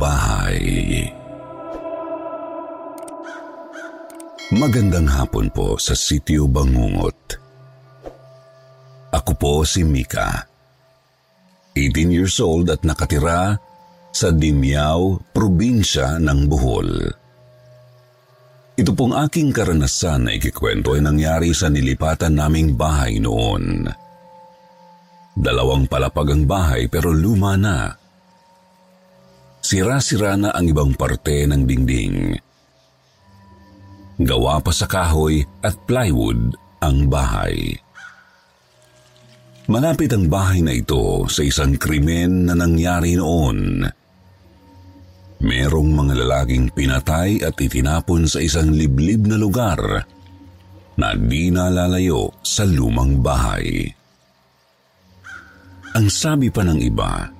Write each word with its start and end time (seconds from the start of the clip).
Bahay 0.00 0.64
Magandang 4.56 5.04
hapon 5.12 5.52
po 5.52 5.76
sa 5.76 5.92
Sitio 5.92 6.48
Bangungot. 6.48 7.36
Ako 9.12 9.36
po 9.36 9.60
si 9.68 9.84
Mika. 9.84 10.48
18 11.76 12.16
years 12.16 12.40
old 12.40 12.72
at 12.72 12.80
nakatira 12.80 13.60
sa 14.08 14.32
Dimiao, 14.32 15.20
probinsya 15.36 16.16
ng 16.16 16.48
Bohol. 16.48 16.90
Ito 18.80 18.96
pong 18.96 19.12
aking 19.20 19.52
karanasan 19.52 20.26
na 20.26 20.30
ikikwento 20.32 20.96
ay 20.96 21.04
nangyari 21.04 21.52
sa 21.52 21.68
nilipatan 21.68 22.40
naming 22.40 22.72
bahay 22.72 23.20
noon. 23.20 23.84
Dalawang 25.36 25.84
palapag 25.92 26.32
ang 26.32 26.48
bahay 26.48 26.88
pero 26.88 27.12
luma 27.12 27.60
na. 27.60 27.99
Sira-sira 29.60 30.34
na 30.40 30.50
ang 30.56 30.66
ibang 30.66 30.96
parte 30.96 31.44
ng 31.44 31.62
dingding. 31.68 32.16
Gawa 34.20 34.60
pa 34.60 34.72
sa 34.72 34.84
kahoy 34.84 35.40
at 35.64 35.76
plywood 35.88 36.56
ang 36.80 37.08
bahay. 37.08 37.76
Malapit 39.70 40.10
ang 40.10 40.26
bahay 40.26 40.60
na 40.64 40.74
ito 40.74 41.24
sa 41.30 41.46
isang 41.46 41.78
krimen 41.78 42.48
na 42.48 42.58
nangyari 42.58 43.14
noon. 43.14 43.86
Merong 45.40 45.90
mga 45.94 46.14
lalaking 46.26 46.68
pinatay 46.74 47.40
at 47.40 47.56
itinapon 47.56 48.28
sa 48.28 48.42
isang 48.42 48.74
liblib 48.74 49.24
na 49.24 49.40
lugar 49.40 49.80
na 51.00 51.16
di 51.16 51.48
nalalayo 51.48 52.28
sa 52.44 52.68
lumang 52.68 53.24
bahay. 53.24 53.88
Ang 55.96 56.06
sabi 56.12 56.52
pa 56.52 56.60
ng 56.60 56.76
iba, 56.76 57.39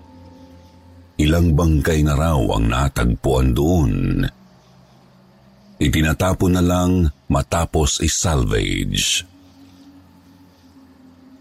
ilang 1.21 1.53
bangkay 1.53 2.01
na 2.01 2.17
raw 2.17 2.41
ang 2.57 2.65
natagpuan 2.69 3.53
doon. 3.53 3.93
Itinatapon 5.81 6.53
na 6.57 6.63
lang 6.65 7.09
matapos 7.29 8.05
i-salvage. 8.05 9.25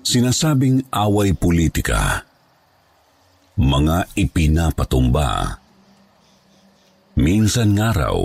Sinasabing 0.03 0.87
away 0.95 1.35
politika, 1.35 2.23
mga 3.59 4.15
ipinapatumba. 4.15 5.59
Minsan 7.19 7.75
nga 7.75 7.91
raw 7.91 8.15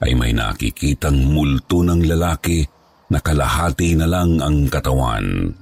ay 0.00 0.16
may 0.16 0.32
nakikitang 0.32 1.20
multo 1.28 1.84
ng 1.84 2.00
lalaki 2.08 2.64
na 3.12 3.20
kalahati 3.20 3.92
na 4.00 4.08
lang 4.08 4.40
ang 4.40 4.64
katawan. 4.72 5.52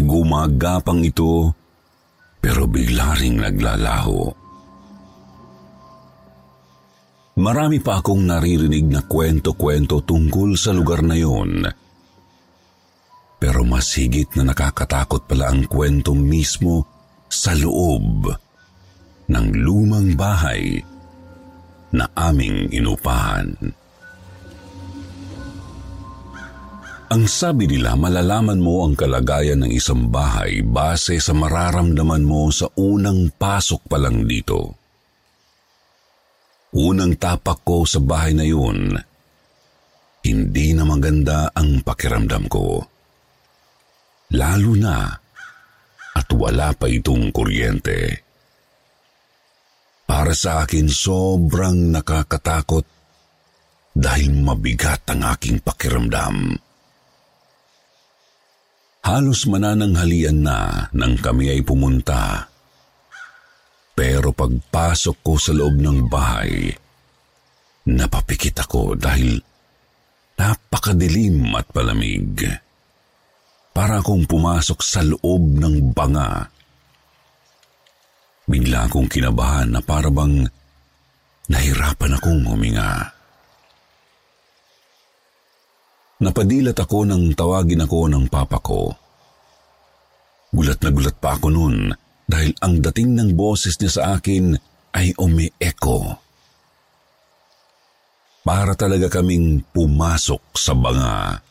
Gumagapang 0.00 1.04
ito 1.04 1.52
pero 2.42 2.66
bigla 2.66 3.14
ring 3.14 3.38
naglalaho. 3.38 4.34
Marami 7.38 7.78
pa 7.78 8.02
akong 8.02 8.26
naririnig 8.28 8.90
na 8.90 9.06
kwento-kwento 9.06 10.02
tungkol 10.02 10.58
sa 10.58 10.74
lugar 10.74 11.00
na 11.06 11.16
yon. 11.16 11.64
Pero 13.38 13.62
mas 13.64 13.94
higit 13.96 14.28
na 14.36 14.52
nakakatakot 14.52 15.24
pala 15.24 15.54
ang 15.54 15.64
kwento 15.70 16.12
mismo 16.12 16.84
sa 17.30 17.56
loob 17.56 18.28
ng 19.32 19.46
lumang 19.64 20.12
bahay 20.12 20.76
na 21.94 22.04
aming 22.12 22.68
inupahan. 22.68 23.54
Ang 27.12 27.28
sabi 27.28 27.68
nila 27.68 27.92
malalaman 27.92 28.56
mo 28.56 28.88
ang 28.88 28.96
kalagayan 28.96 29.60
ng 29.60 29.72
isang 29.76 30.08
bahay 30.08 30.64
base 30.64 31.20
sa 31.20 31.36
mararamdaman 31.36 32.24
mo 32.24 32.48
sa 32.48 32.72
unang 32.72 33.28
pasok 33.36 33.84
pa 33.84 34.00
lang 34.00 34.24
dito. 34.24 34.80
Unang 36.72 37.20
tapak 37.20 37.68
ko 37.68 37.84
sa 37.84 38.00
bahay 38.00 38.32
na 38.32 38.48
yun, 38.48 38.96
hindi 40.24 40.72
na 40.72 40.88
maganda 40.88 41.52
ang 41.52 41.84
pakiramdam 41.84 42.48
ko. 42.48 42.80
Lalo 44.32 44.72
na 44.72 45.12
at 46.16 46.28
wala 46.32 46.72
pa 46.72 46.88
itong 46.88 47.28
kuryente. 47.28 48.24
Para 50.08 50.32
sa 50.32 50.64
akin 50.64 50.88
sobrang 50.88 51.92
nakakatakot 51.92 52.88
dahil 53.92 54.32
mabigat 54.32 55.04
ang 55.12 55.28
aking 55.28 55.60
pakiramdam. 55.60 56.71
Halos 59.02 59.50
manananghalian 59.50 60.46
na 60.46 60.86
nang 60.94 61.18
kami 61.18 61.50
ay 61.50 61.60
pumunta 61.66 62.52
pero 63.92 64.32
pagpasok 64.32 65.16
ko 65.20 65.34
sa 65.36 65.52
loob 65.52 65.76
ng 65.76 66.08
bahay, 66.08 66.72
napapikit 67.92 68.64
ako 68.64 68.96
dahil 68.96 69.36
napakadilim 70.40 71.52
at 71.52 71.68
palamig. 71.70 72.40
Para 73.72 74.04
akong 74.04 74.28
pumasok 74.28 74.80
sa 74.84 75.00
loob 75.00 75.56
ng 75.56 75.96
banga. 75.96 76.44
Bigla 78.44 78.84
akong 78.84 79.08
kinabahan 79.08 79.72
na 79.72 79.80
parabang 79.80 80.44
nahirapan 81.48 82.12
akong 82.16 82.42
huminga. 82.48 83.21
Napadilat 86.22 86.78
ako 86.78 87.02
nang 87.02 87.34
tawagin 87.34 87.82
ako 87.82 88.06
ng 88.06 88.30
papa 88.30 88.62
ko. 88.62 88.94
Gulat 90.54 90.78
na 90.78 90.90
gulat 90.94 91.18
pa 91.18 91.34
ako 91.34 91.50
noon 91.50 91.90
dahil 92.22 92.54
ang 92.62 92.78
dating 92.78 93.18
ng 93.18 93.30
boses 93.34 93.74
niya 93.82 93.90
sa 93.90 94.02
akin 94.14 94.54
ay 94.94 95.18
umi-echo. 95.18 96.14
Para 98.46 98.78
talaga 98.78 99.10
kaming 99.10 99.66
pumasok 99.74 100.54
sa 100.54 100.78
banga. 100.78 101.42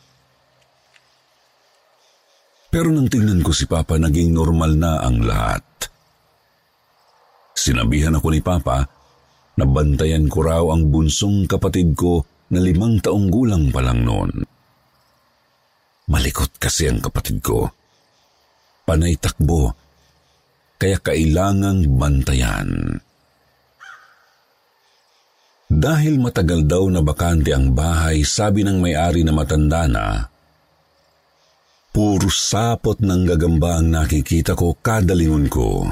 Pero 2.72 2.88
nang 2.88 3.12
tingnan 3.12 3.44
ko 3.44 3.52
si 3.52 3.68
Papa, 3.68 4.00
naging 4.00 4.32
normal 4.32 4.72
na 4.80 5.04
ang 5.04 5.20
lahat. 5.20 5.64
Sinabihan 7.52 8.16
ako 8.16 8.28
ni 8.32 8.40
Papa 8.40 8.88
na 9.60 9.64
bantayan 9.68 10.24
ko 10.32 10.40
raw 10.40 10.64
ang 10.72 10.88
bunsong 10.88 11.44
kapatid 11.44 11.92
ko 11.92 12.24
na 12.48 12.60
limang 12.64 13.00
taong 13.00 13.28
gulang 13.28 13.68
pa 13.68 13.84
lang 13.84 14.04
noon. 14.04 14.51
Malikot 16.10 16.58
kasi 16.58 16.90
ang 16.90 16.98
kapatid 16.98 17.38
ko. 17.42 17.70
Panay 18.82 19.14
takbo 19.14 19.74
kaya 20.82 20.98
kailangang 20.98 21.86
bantayan. 21.94 22.98
Dahil 25.72 26.18
matagal 26.18 26.66
daw 26.66 26.84
na 26.90 27.00
bakante 27.00 27.54
ang 27.54 27.70
bahay, 27.70 28.26
sabi 28.26 28.66
ng 28.66 28.82
may-ari 28.82 29.22
na 29.22 29.32
matanda 29.32 29.86
na, 29.86 30.26
puro 31.94 32.28
sapot 32.28 32.98
ng 32.98 33.22
gagamba 33.24 33.78
ang 33.78 33.94
nakikita 33.94 34.58
ko 34.58 34.74
kada 34.82 35.14
lingon 35.14 35.46
ko. 35.46 35.86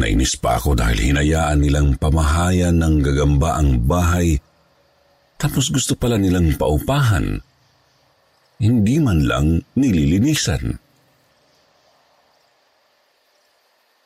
Nainis 0.00 0.40
pa 0.40 0.56
ako 0.56 0.74
dahil 0.74 1.12
hinayaan 1.12 1.60
nilang 1.60 1.94
pamahayan 2.00 2.74
ng 2.80 3.04
gagamba 3.04 3.60
ang 3.60 3.78
bahay 3.84 4.40
tapos 5.42 5.74
gusto 5.74 5.98
pala 5.98 6.16
nilang 6.16 6.54
paupahan. 6.54 7.42
Hindi 8.62 9.02
man 9.02 9.26
lang 9.26 9.58
nililinisan. 9.74 10.78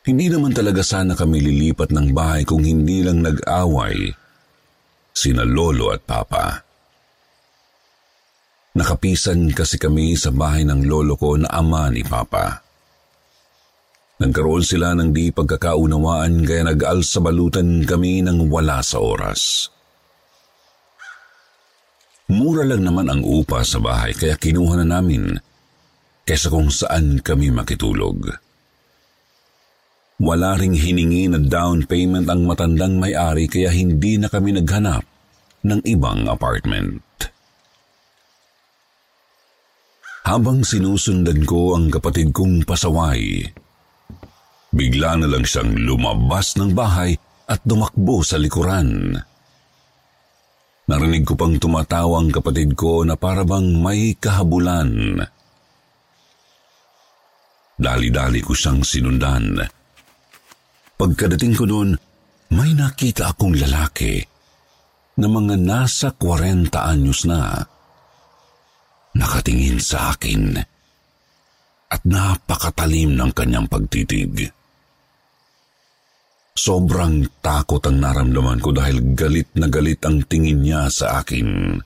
Hindi 0.07 0.25
naman 0.33 0.55
talaga 0.55 0.81
sana 0.81 1.13
kami 1.13 1.45
lilipat 1.45 1.93
ng 1.93 2.09
bahay 2.09 2.41
kung 2.41 2.65
hindi 2.65 3.05
lang 3.05 3.21
nag-away 3.21 4.09
sina 5.13 5.45
lolo 5.45 5.93
at 5.93 6.01
papa. 6.05 6.65
Nakapisan 8.77 9.53
kasi 9.53 9.77
kami 9.77 10.17
sa 10.17 10.33
bahay 10.33 10.65
ng 10.65 10.85
lolo 10.85 11.17
ko 11.17 11.37
na 11.37 11.49
ama 11.53 11.89
ni 11.93 12.01
papa. 12.01 12.61
Nagkaroon 14.17 14.65
sila 14.65 14.97
ng 14.97 15.13
di 15.13 15.29
pagkakaunawaan 15.29 16.45
kaya 16.45 16.65
nag-alsabalutan 16.65 17.85
kami 17.85 18.25
ng 18.25 18.49
wala 18.49 18.81
sa 18.81 18.97
oras. 18.97 19.69
Mura 22.27 22.67
lang 22.67 22.83
naman 22.83 23.07
ang 23.07 23.23
upa 23.23 23.63
sa 23.63 23.79
bahay 23.79 24.11
kaya 24.11 24.35
kinuha 24.35 24.83
na 24.83 24.99
namin 24.99 25.31
kaysa 26.27 26.51
kung 26.51 26.67
saan 26.67 27.23
kami 27.23 27.55
makitulog. 27.55 28.27
Wala 30.19 30.59
ring 30.59 30.75
hiningi 30.75 31.31
na 31.31 31.39
down 31.39 31.87
payment 31.87 32.27
ang 32.27 32.43
matandang 32.43 32.99
may-ari 32.99 33.47
kaya 33.47 33.71
hindi 33.71 34.19
na 34.19 34.27
kami 34.27 34.59
naghanap 34.59 35.07
ng 35.63 35.79
ibang 35.87 36.27
apartment. 36.27 36.99
Habang 40.27 40.67
sinusundan 40.67 41.47
ko 41.47 41.79
ang 41.79 41.87
kapatid 41.87 42.35
kong 42.35 42.67
pasaway, 42.67 43.47
bigla 44.75 45.15
na 45.15 45.31
lang 45.31 45.47
siyang 45.47 45.79
lumabas 45.79 46.59
ng 46.59 46.75
bahay 46.75 47.15
at 47.47 47.63
dumakbo 47.63 48.19
sa 48.19 48.35
likuran. 48.35 49.15
Narinig 50.87 51.27
ko 51.27 51.35
pang 51.35 51.59
tumatawa 51.59 52.23
ang 52.23 52.31
kapatid 52.31 52.71
ko 52.79 53.03
na 53.03 53.19
parabang 53.19 53.75
may 53.83 54.15
kahabulan. 54.15 55.19
Dali-dali 57.77 58.39
ko 58.39 58.55
siyang 58.55 58.81
sinundan. 58.87 59.59
Pagkadating 60.97 61.53
ko 61.53 61.67
doon, 61.67 61.91
may 62.55 62.71
nakita 62.71 63.35
akong 63.35 63.53
lalaki 63.53 64.23
na 65.19 65.27
mga 65.27 65.55
nasa 65.59 66.15
40 66.15 66.71
anyos 66.73 67.27
na. 67.27 67.59
Nakatingin 69.11 69.83
sa 69.83 70.15
akin 70.15 70.55
at 71.87 72.01
napakatalim 72.07 73.11
ng 73.13 73.31
kanyang 73.35 73.67
pagtitig. 73.67 74.56
Sobrang 76.57 77.21
takot 77.45 77.77
ang 77.85 78.01
naramdaman 78.01 78.57
ko 78.57 78.73
dahil 78.73 79.13
galit 79.13 79.45
na 79.53 79.69
galit 79.69 80.01
ang 80.01 80.25
tingin 80.25 80.65
niya 80.65 80.89
sa 80.89 81.21
akin. 81.21 81.77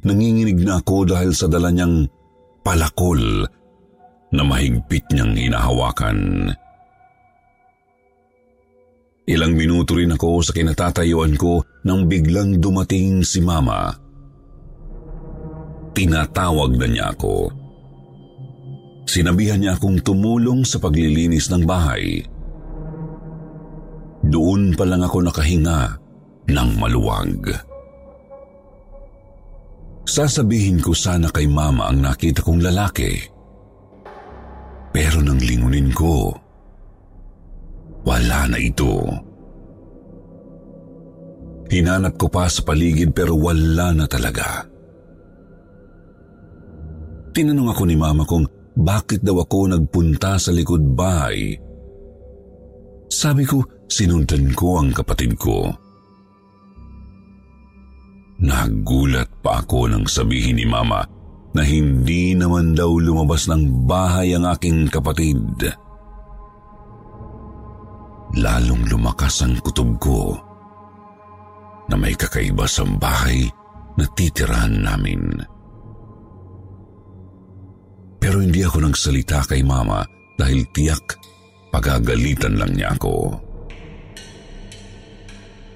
Nanginginig 0.00 0.64
na 0.64 0.80
ako 0.80 1.04
dahil 1.04 1.36
sa 1.36 1.44
dala 1.44 1.68
niyang 1.68 2.08
palakol 2.64 3.44
na 4.32 4.42
mahigpit 4.48 5.12
niyang 5.12 5.36
hinahawakan. 5.36 6.48
Ilang 9.28 9.52
minuto 9.60 10.00
rin 10.00 10.16
ako 10.16 10.40
sa 10.40 10.56
kinatatayuan 10.56 11.36
ko 11.36 11.60
nang 11.84 12.08
biglang 12.08 12.64
dumating 12.64 13.20
si 13.28 13.44
Mama. 13.44 13.92
Tinatawag 15.92 16.80
na 16.80 16.86
niya 16.88 17.12
ako. 17.12 17.52
Sinabihan 19.04 19.60
niya 19.60 19.76
akong 19.76 20.00
tumulong 20.00 20.64
sa 20.64 20.80
paglilinis 20.80 21.52
ng 21.52 21.68
bahay. 21.68 22.24
Doon 24.30 24.78
pa 24.78 24.86
lang 24.86 25.02
ako 25.02 25.26
nakahinga 25.26 25.98
ng 26.46 26.70
maluwag. 26.78 27.50
Sasabihin 30.06 30.78
ko 30.78 30.94
sana 30.94 31.30
kay 31.34 31.50
mama 31.50 31.90
ang 31.90 32.02
nakita 32.02 32.42
kong 32.42 32.62
lalaki. 32.62 33.18
Pero 34.90 35.22
nang 35.22 35.38
lingunin 35.38 35.90
ko, 35.94 36.34
wala 38.02 38.50
na 38.50 38.58
ito. 38.58 39.06
Hinanap 41.70 42.18
ko 42.18 42.26
pa 42.26 42.50
sa 42.50 42.66
paligid 42.66 43.14
pero 43.14 43.38
wala 43.38 43.94
na 43.94 44.10
talaga. 44.10 44.66
Tinanong 47.30 47.70
ako 47.70 47.82
ni 47.86 47.94
mama 47.94 48.26
kung 48.26 48.42
bakit 48.74 49.22
daw 49.22 49.38
ako 49.38 49.70
nagpunta 49.70 50.34
sa 50.42 50.50
likod 50.50 50.82
bahay. 50.98 51.54
Sabi 53.10 53.42
ko, 53.42 53.66
sinundan 53.90 54.54
ko 54.54 54.78
ang 54.78 54.94
kapatid 54.94 55.34
ko. 55.34 55.66
Nagulat 58.40 59.28
pa 59.42 59.60
ako 59.60 59.90
nang 59.90 60.06
sabihin 60.06 60.56
ni 60.56 60.64
Mama 60.64 61.04
na 61.50 61.62
hindi 61.66 62.32
naman 62.38 62.72
daw 62.72 62.88
lumabas 62.96 63.50
ng 63.50 63.84
bahay 63.84 64.32
ang 64.38 64.46
aking 64.46 64.86
kapatid. 64.86 65.42
Lalong 68.38 68.86
lumakas 68.86 69.42
ang 69.42 69.58
kutob 69.58 69.98
ko 69.98 70.38
na 71.90 71.98
may 71.98 72.14
kakaiba 72.14 72.64
sa 72.70 72.86
bahay 72.86 73.50
na 73.98 74.06
titirahan 74.14 74.86
namin. 74.86 75.34
Pero 78.22 78.38
hindi 78.38 78.62
ako 78.62 78.86
nagsalita 78.86 79.42
kay 79.50 79.66
Mama 79.66 80.06
dahil 80.38 80.62
tiyak 80.70 81.18
pagagalitan 81.70 82.58
lang 82.58 82.74
niya 82.74 82.94
ako. 82.98 83.38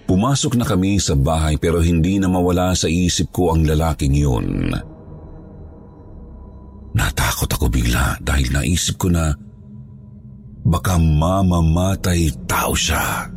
Pumasok 0.05 0.61
na 0.61 0.69
kami 0.69 1.01
sa 1.01 1.17
bahay 1.17 1.57
pero 1.57 1.81
hindi 1.81 2.21
na 2.21 2.29
mawala 2.29 2.77
sa 2.77 2.87
isip 2.93 3.33
ko 3.33 3.57
ang 3.57 3.65
lalaking 3.65 4.13
yun. 4.13 4.69
Natakot 6.95 7.51
ako 7.51 7.67
bigla 7.73 8.21
dahil 8.21 8.53
naisip 8.53 9.01
ko 9.01 9.09
na 9.11 9.35
baka 10.63 11.01
mamamatay 11.01 12.31
tao 12.47 12.77
siya. 12.77 13.33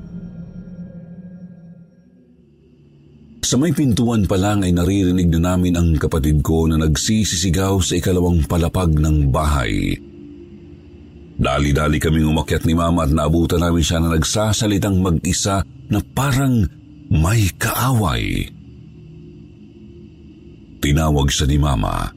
Sa 3.48 3.56
may 3.56 3.72
pintuan 3.72 4.28
pa 4.28 4.36
lang 4.36 4.68
ay 4.68 4.76
naririnig 4.76 5.32
na 5.32 5.56
namin 5.56 5.80
ang 5.80 5.96
kapatid 5.96 6.44
ko 6.44 6.68
na 6.68 6.76
nagsisisigaw 6.76 7.80
sa 7.80 7.96
ikalawang 7.96 8.44
palapag 8.44 8.92
ng 8.92 9.32
bahay. 9.32 9.96
Dali-dali 11.38 12.02
kaming 12.02 12.34
umakyat 12.34 12.66
ni 12.66 12.74
Mama 12.74 13.06
at 13.06 13.14
naabutan 13.14 13.62
namin 13.62 13.86
siya 13.86 14.02
na 14.02 14.18
nagsasalitang 14.18 14.98
mag-isa 14.98 15.62
na 15.94 16.02
parang 16.02 16.66
may 17.14 17.46
kaaway. 17.62 18.50
Tinawag 20.82 21.30
siya 21.30 21.46
ni 21.46 21.62
Mama. 21.62 22.10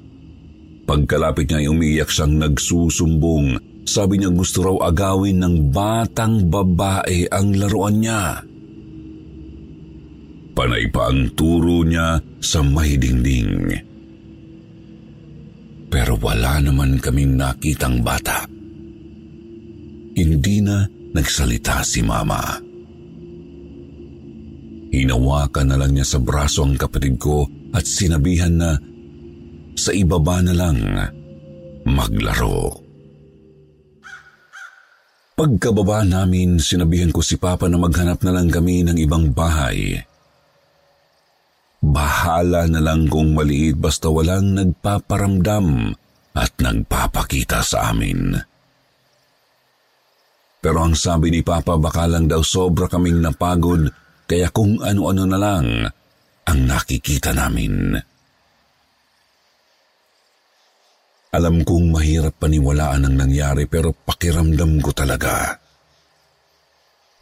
Pagkalapit 0.89 1.53
niya 1.53 1.61
ay 1.61 1.69
umiyak 1.69 2.09
siyang 2.09 2.41
nagsusumbong. 2.41 3.61
Sabi 3.85 4.25
niya 4.25 4.33
gusto 4.33 4.65
raw 4.65 4.89
agawin 4.89 5.37
ng 5.45 5.69
batang 5.69 6.49
babae 6.49 7.29
ang 7.29 7.53
laruan 7.61 8.01
niya. 8.01 8.41
Panay 10.57 10.89
pa 10.89 11.13
ang 11.13 11.29
turo 11.37 11.85
niya 11.85 12.17
sa 12.41 12.65
may 12.65 12.97
dingding. 12.97 13.69
Pero 15.93 16.17
wala 16.17 16.63
naman 16.65 16.97
kaming 16.97 17.37
nakitang 17.37 18.01
bata. 18.01 18.60
Hindi 20.21 20.61
na 20.61 20.85
nagsalita 21.17 21.81
si 21.81 22.05
Mama. 22.05 22.61
Hinawakan 24.93 25.67
na 25.73 25.77
lang 25.81 25.97
niya 25.97 26.05
sa 26.05 26.19
braso 26.21 26.61
ang 26.61 26.77
kapatid 26.77 27.17
ko 27.17 27.49
at 27.73 27.89
sinabihan 27.89 28.53
na 28.53 28.77
sa 29.81 29.97
ibaba 29.97 30.45
na 30.45 30.53
lang 30.53 30.77
maglaro. 31.89 32.85
Pagkababa 35.41 36.05
namin, 36.05 36.61
sinabihan 36.61 37.09
ko 37.09 37.25
si 37.25 37.41
Papa 37.41 37.65
na 37.65 37.81
maghanap 37.81 38.21
na 38.21 38.37
lang 38.37 38.53
kami 38.53 38.85
ng 38.85 39.01
ibang 39.01 39.33
bahay. 39.33 40.05
Bahala 41.81 42.69
na 42.69 42.85
lang 42.85 43.09
kung 43.09 43.33
maliit 43.33 43.81
basta 43.81 44.13
walang 44.13 44.53
nagpaparamdam 44.53 45.97
at 46.37 46.53
nagpapakita 46.61 47.65
sa 47.65 47.89
amin. 47.89 48.50
Pero 50.61 50.85
ang 50.85 50.93
sabi 50.93 51.33
ni 51.33 51.41
Papa 51.41 51.81
baka 51.81 52.05
lang 52.05 52.29
daw 52.29 52.45
sobra 52.45 52.85
kaming 52.85 53.25
napagod 53.25 53.89
kaya 54.29 54.53
kung 54.53 54.77
ano-ano 54.85 55.25
na 55.25 55.39
lang 55.41 55.67
ang 56.45 56.61
nakikita 56.69 57.33
namin. 57.33 57.97
Alam 61.31 61.63
kong 61.63 61.95
mahirap 61.95 62.37
paniwalaan 62.43 63.07
ang 63.07 63.17
nangyari 63.17 63.65
pero 63.65 63.95
pakiramdam 63.95 64.83
ko 64.83 64.91
talaga. 64.93 65.57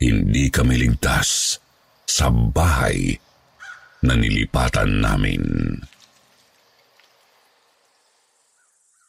Hindi 0.01 0.49
kami 0.49 0.75
ligtas 0.81 1.61
sa 2.09 2.33
bahay 2.33 3.13
na 4.03 4.17
nilipatan 4.17 5.05
namin. 5.05 5.43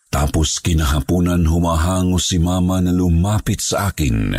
Tapos 0.10 0.58
kinahapunan 0.58 1.46
humahangos 1.46 2.34
si 2.34 2.42
mama 2.42 2.82
na 2.82 2.90
lumapit 2.90 3.62
sa 3.62 3.94
akin. 3.94 4.34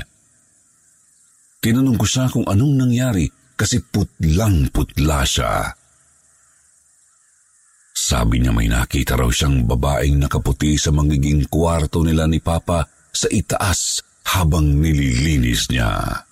Tinanong 1.63 1.95
ko 1.95 2.07
siya 2.07 2.27
kung 2.27 2.47
anong 2.51 2.75
nangyari 2.75 3.31
kasi 3.55 3.79
putlang 3.79 4.67
putla 4.75 5.23
siya. 5.23 5.71
Sabi 7.95 8.43
niya 8.43 8.51
may 8.51 8.67
nakita 8.67 9.15
raw 9.15 9.31
siyang 9.31 9.71
babaeng 9.71 10.19
nakaputi 10.19 10.75
sa 10.75 10.91
magiging 10.91 11.47
kwarto 11.47 12.03
nila 12.03 12.27
ni 12.27 12.43
Papa 12.43 12.83
sa 13.15 13.31
itaas 13.31 14.03
habang 14.35 14.67
nililinis 14.83 15.71
niya. 15.71 16.25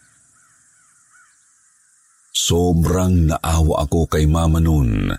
Sobrang 2.35 3.31
naawa 3.31 3.87
ako 3.87 4.11
kay 4.11 4.27
mama 4.27 4.59
noon. 4.59 5.13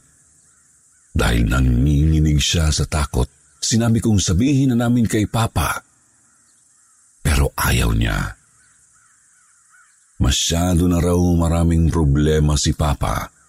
Dahil 1.16 1.48
nanginginig 1.48 2.42
siya 2.42 2.74
sa 2.74 2.88
takot, 2.90 3.30
sinabi 3.60 4.00
kong 4.00 4.20
sabihin 4.20 4.74
na 4.74 4.88
namin 4.88 5.06
kay 5.06 5.28
Papa. 5.28 5.84
Pero 7.20 7.52
ayaw 7.56 7.92
niya. 7.94 8.36
Masyado 10.20 10.88
na 10.88 11.00
raw 11.00 11.20
maraming 11.20 11.88
problema 11.88 12.60
si 12.60 12.76
Papa. 12.76 13.40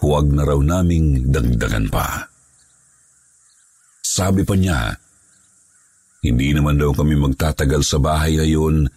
huwag 0.00 0.32
na 0.32 0.48
raw 0.48 0.56
naming 0.58 1.28
dagdagan 1.28 1.92
pa. 1.92 2.24
Sabi 4.00 4.42
pa 4.42 4.56
niya, 4.56 4.96
hindi 6.24 6.52
naman 6.56 6.80
daw 6.80 6.92
kami 6.96 7.16
magtatagal 7.20 7.84
sa 7.84 8.00
bahay 8.00 8.36
na 8.36 8.44
yun 8.48 8.88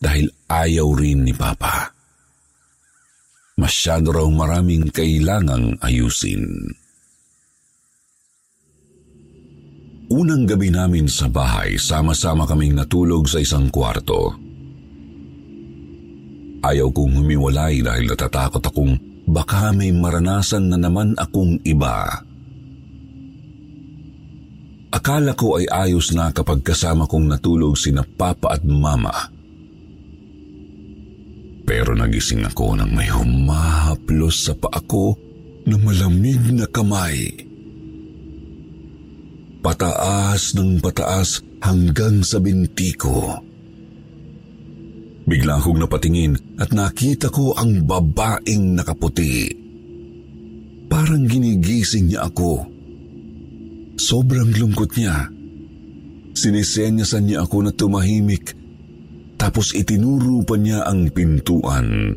dahil 0.00 0.28
ayaw 0.48 0.88
rin 0.96 1.24
ni 1.24 1.32
Papa. 1.32 1.92
Masyado 3.60 4.12
raw 4.12 4.28
maraming 4.28 4.88
kailangang 4.88 5.76
ayusin. 5.84 6.72
Unang 10.10 10.42
gabi 10.42 10.74
namin 10.74 11.06
sa 11.06 11.30
bahay, 11.30 11.78
sama-sama 11.78 12.42
kaming 12.42 12.74
natulog 12.74 13.30
sa 13.30 13.38
isang 13.38 13.70
kwarto. 13.70 14.34
Ayaw 16.66 16.90
kong 16.90 17.22
humiwalay 17.22 17.78
dahil 17.78 18.10
natatakot 18.10 18.58
akong 18.58 18.98
baka 19.30 19.70
may 19.70 19.94
maranasan 19.94 20.66
na 20.66 20.82
naman 20.82 21.14
akong 21.14 21.62
iba. 21.62 22.26
Akala 24.90 25.38
ko 25.38 25.62
ay 25.62 25.70
ayos 25.70 26.10
na 26.10 26.34
kapag 26.34 26.66
kasama 26.66 27.06
kong 27.06 27.30
natulog 27.30 27.78
sina 27.78 28.02
papa 28.02 28.58
at 28.58 28.66
mama. 28.66 29.14
Pero 31.62 31.94
nagising 31.94 32.50
ako 32.50 32.82
nang 32.82 32.90
may 32.90 33.06
humahaplos 33.06 34.50
sa 34.50 34.58
paa 34.58 34.82
ko 34.90 35.14
na 35.70 35.78
malamig 35.78 36.42
na 36.50 36.66
kamay. 36.66 37.49
Pataas 39.60 40.56
ng 40.56 40.80
pataas 40.80 41.44
hanggang 41.60 42.24
sa 42.24 42.40
binti 42.40 42.96
ko. 42.96 43.36
Bigla 45.28 45.60
akong 45.60 45.76
napatingin 45.76 46.56
at 46.56 46.72
nakita 46.72 47.28
ko 47.28 47.52
ang 47.52 47.84
babaeng 47.84 48.74
nakaputi. 48.74 49.52
Parang 50.88 51.28
ginigising 51.28 52.08
niya 52.08 52.26
ako. 52.26 52.66
Sobrang 54.00 54.50
lungkot 54.50 54.96
niya. 54.96 55.28
Sinisenyasan 56.34 57.28
niya 57.28 57.44
ako 57.44 57.56
na 57.68 57.72
tumahimik 57.76 58.56
tapos 59.36 59.76
itinuro 59.76 60.40
pa 60.42 60.56
niya 60.56 60.88
ang 60.88 61.12
pintuan. 61.12 62.16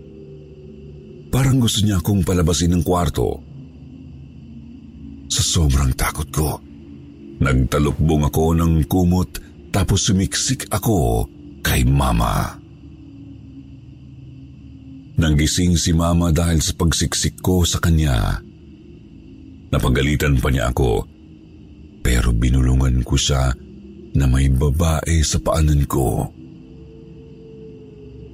Parang 1.28 1.60
gusto 1.60 1.84
niya 1.84 2.00
akong 2.00 2.24
palabasin 2.24 2.72
ng 2.72 2.84
kwarto. 2.88 3.40
Sa 5.28 5.42
sobrang 5.42 5.92
takot 5.98 6.30
ko, 6.30 6.50
nagtalukbong 7.44 8.24
ako 8.32 8.56
ng 8.56 8.88
kumot 8.88 9.44
tapos 9.74 10.08
sumiksik 10.08 10.72
ako 10.72 11.28
kay 11.60 11.84
mama. 11.84 12.60
Nanggising 15.14 15.78
si 15.78 15.94
mama 15.94 16.34
dahil 16.34 16.58
sa 16.64 16.74
pagsiksik 16.74 17.44
ko 17.44 17.62
sa 17.68 17.78
kanya. 17.78 18.42
Napagalitan 19.70 20.42
pa 20.42 20.50
niya 20.50 20.74
ako 20.74 21.06
pero 22.04 22.36
binulungan 22.36 23.00
ko 23.06 23.16
siya 23.16 23.56
na 24.14 24.26
may 24.28 24.52
babae 24.52 25.24
sa 25.24 25.40
paanan 25.40 25.88
ko. 25.88 26.30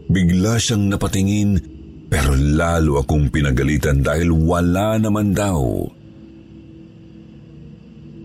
Bigla 0.10 0.58
siyang 0.58 0.90
napatingin 0.90 1.62
pero 2.10 2.34
lalo 2.34 2.98
akong 2.98 3.30
pinagalitan 3.30 4.02
dahil 4.02 4.34
wala 4.34 4.98
naman 4.98 5.38
daw. 5.38 5.86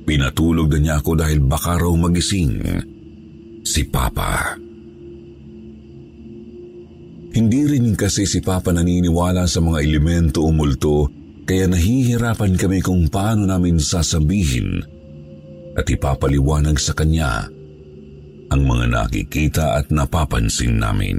Pinatulog 0.05 0.69
na 0.69 0.79
niya 0.81 0.95
ako 1.01 1.17
dahil 1.17 1.41
baka 1.41 1.81
raw 1.81 1.93
magising 1.97 2.61
si 3.65 3.89
Papa. 3.89 4.61
Hindi 7.35 7.61
rin 7.67 7.99
kasi 7.99 8.29
si 8.29 8.45
Papa 8.45 8.71
naniniwala 8.71 9.49
sa 9.49 9.59
mga 9.59 9.81
elemento 9.83 10.45
o 10.45 10.55
multo 10.55 11.11
kaya 11.49 11.67
nahihirapan 11.67 12.55
kami 12.55 12.79
kung 12.85 13.09
paano 13.11 13.49
namin 13.49 13.81
sasabihin 13.81 14.81
at 15.75 15.89
ipapaliwanag 15.89 16.79
sa 16.79 16.95
kanya 16.95 17.49
ang 18.55 18.63
mga 18.63 18.87
nakikita 18.87 19.83
at 19.83 19.91
napapansin 19.91 20.79
namin. 20.79 21.19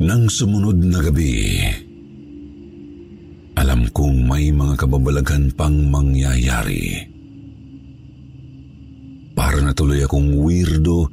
Nang 0.00 0.30
sumunod 0.32 0.80
na 0.80 1.02
gabi, 1.04 1.58
alam 3.60 3.92
kong 3.92 4.24
may 4.24 4.48
mga 4.48 4.74
kababalaghan 4.80 5.52
pang 5.52 5.76
mangyayari. 5.92 7.04
Para 9.36 9.60
natuloy 9.60 10.00
akong 10.00 10.40
weirdo 10.40 11.12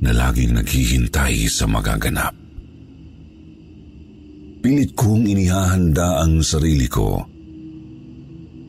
na 0.00 0.16
laging 0.16 0.56
naghihintay 0.56 1.44
sa 1.52 1.68
magaganap. 1.68 2.32
Pilit 4.60 4.92
kong 4.96 5.28
inihahanda 5.28 6.24
ang 6.24 6.40
sarili 6.40 6.88
ko 6.88 7.30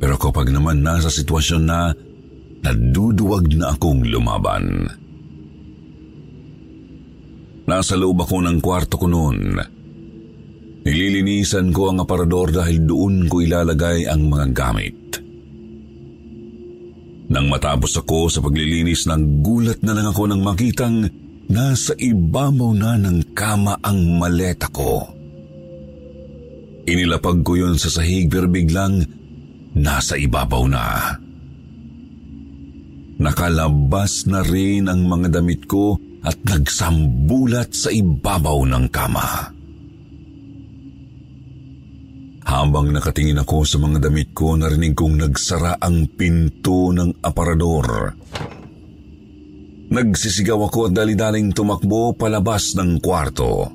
pero 0.01 0.17
kapag 0.17 0.49
naman 0.49 0.81
nasa 0.81 1.13
sitwasyon 1.13 1.61
na 1.61 1.93
naduduwag 2.65 3.53
na 3.53 3.77
akong 3.77 4.01
lumaban. 4.01 4.89
Nasa 7.69 7.93
loob 7.93 8.25
ako 8.25 8.41
ng 8.41 8.57
kwarto 8.57 8.97
ko 8.97 9.05
noon. 9.05 9.61
Nililinisan 10.81 11.69
ko 11.69 11.93
ang 11.93 12.01
aparador 12.01 12.49
dahil 12.49 12.81
doon 12.81 13.29
ko 13.29 13.45
ilalagay 13.45 14.09
ang 14.09 14.25
mga 14.25 14.47
gamit. 14.49 14.97
Nang 17.31 17.47
matapos 17.47 17.95
ako 18.01 18.27
sa 18.27 18.41
paglilinis, 18.41 19.07
gulat 19.45 19.79
na 19.85 19.93
lang 19.93 20.09
ako 20.09 20.27
nang 20.27 20.41
makitang 20.43 21.07
nasa 21.47 21.93
ibabaw 21.95 22.75
na 22.75 22.97
ng 22.97 23.31
kama 23.37 23.77
ang 23.79 24.19
maleta 24.19 24.67
ko. 24.73 25.05
Inilapag 26.89 27.45
ko 27.45 27.55
yon 27.55 27.77
sa 27.77 27.93
sahig 27.93 28.27
pero 28.27 28.49
biglang 28.49 29.05
nasa 29.77 30.17
ibabaw 30.17 30.63
na. 30.65 31.15
Nakalabas 33.21 34.25
na 34.25 34.41
rin 34.41 34.89
ang 34.89 35.05
mga 35.05 35.39
damit 35.39 35.69
ko 35.69 36.01
at 36.25 36.41
nagsambulat 36.41 37.69
sa 37.69 37.93
ibabaw 37.93 38.65
ng 38.65 38.85
kama. 38.89 39.60
Habang 42.51 42.91
nakatingin 42.91 43.39
ako 43.39 43.63
sa 43.63 43.79
mga 43.79 44.11
damit 44.11 44.35
ko, 44.35 44.59
narinig 44.59 44.91
kong 44.91 45.23
nagsara 45.23 45.79
ang 45.79 46.03
pinto 46.11 46.91
ng 46.91 47.23
aparador. 47.23 48.11
Nagsisigaw 49.87 50.59
ako 50.67 50.91
at 50.91 50.93
dali-daling 50.99 51.55
tumakbo 51.55 52.11
palabas 52.11 52.75
ng 52.75 52.99
kwarto. 52.99 53.71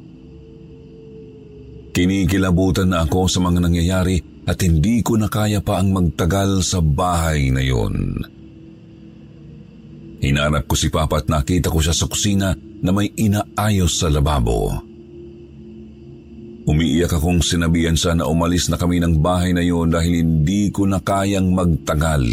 Kinikilabutan 1.96 2.92
na 2.92 3.08
ako 3.08 3.32
sa 3.32 3.40
mga 3.40 3.64
nangyayari 3.64 4.44
at 4.44 4.60
hindi 4.60 5.00
ko 5.00 5.16
na 5.16 5.32
kaya 5.32 5.64
pa 5.64 5.80
ang 5.80 5.96
magtagal 5.96 6.60
sa 6.60 6.84
bahay 6.84 7.48
na 7.48 7.64
yon. 7.64 8.20
Hinanap 10.20 10.68
ko 10.68 10.76
si 10.76 10.92
Papa 10.92 11.24
at 11.24 11.32
nakita 11.32 11.72
ko 11.72 11.80
siya 11.80 11.96
sa 11.96 12.04
kusina 12.04 12.52
na 12.56 12.90
may 12.92 13.08
inaayos 13.08 14.04
sa 14.04 14.12
lababo. 14.12 14.95
Umiiyak 16.66 17.14
akong 17.14 17.46
sinabihan 17.46 17.94
siya 17.94 18.18
na 18.18 18.26
umalis 18.26 18.66
na 18.66 18.74
kami 18.74 18.98
ng 18.98 19.22
bahay 19.22 19.54
na 19.54 19.62
yon 19.62 19.86
dahil 19.86 20.26
hindi 20.26 20.74
ko 20.74 20.82
na 20.82 20.98
kayang 20.98 21.54
magtagal. 21.54 22.26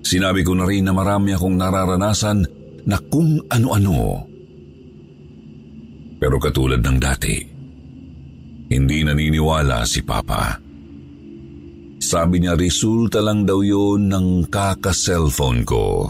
Sinabi 0.00 0.40
ko 0.40 0.56
na 0.56 0.64
rin 0.64 0.88
na 0.88 0.96
marami 0.96 1.36
akong 1.36 1.52
nararanasan 1.60 2.40
na 2.88 2.96
kung 3.12 3.44
ano-ano. 3.52 4.24
Pero 6.16 6.40
katulad 6.40 6.80
ng 6.80 6.98
dati, 6.98 7.36
hindi 8.72 8.98
naniniwala 9.04 9.84
si 9.84 10.00
Papa. 10.00 10.56
Sabi 12.00 12.40
niya 12.40 12.56
resulta 12.56 13.20
lang 13.20 13.44
daw 13.44 13.60
yun 13.60 14.08
ng 14.08 14.48
kaka-cellphone 14.48 15.68
ko. 15.68 16.08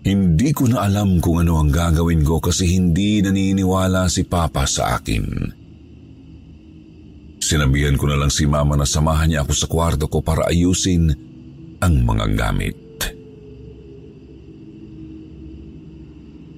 Hindi 0.00 0.56
ko 0.56 0.64
na 0.64 0.88
alam 0.88 1.20
kung 1.20 1.44
ano 1.44 1.60
ang 1.60 1.68
gagawin 1.68 2.24
ko 2.24 2.40
kasi 2.40 2.72
hindi 2.72 3.20
naniniwala 3.20 4.08
si 4.08 4.24
Papa 4.24 4.64
sa 4.64 4.96
akin. 4.96 5.24
Sinabihan 7.40 8.00
ko 8.00 8.08
na 8.08 8.16
lang 8.16 8.32
si 8.32 8.48
Mama 8.48 8.80
na 8.80 8.88
samahan 8.88 9.28
niya 9.28 9.40
ako 9.44 9.52
sa 9.52 9.66
kwarto 9.68 10.08
ko 10.08 10.24
para 10.24 10.48
ayusin 10.48 11.12
ang 11.84 11.94
mga 12.04 12.26
gamit. 12.32 12.76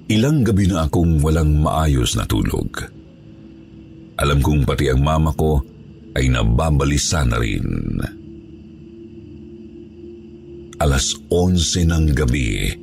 Ilang 0.07 0.47
gabi 0.47 0.67
na 0.69 0.87
akong 0.87 1.19
walang 1.19 1.59
maayos 1.59 2.15
na 2.15 2.23
tulog. 2.27 2.69
Alam 4.19 4.39
kong 4.39 4.63
pati 4.63 4.87
ang 4.87 5.01
mama 5.01 5.33
ko 5.33 5.57
ay 6.13 6.29
nababalisa 6.29 7.25
na 7.25 7.41
rin. 7.41 7.97
Alas 10.77 11.17
11 11.31 11.89
ng 11.89 12.05
gabi 12.13 12.82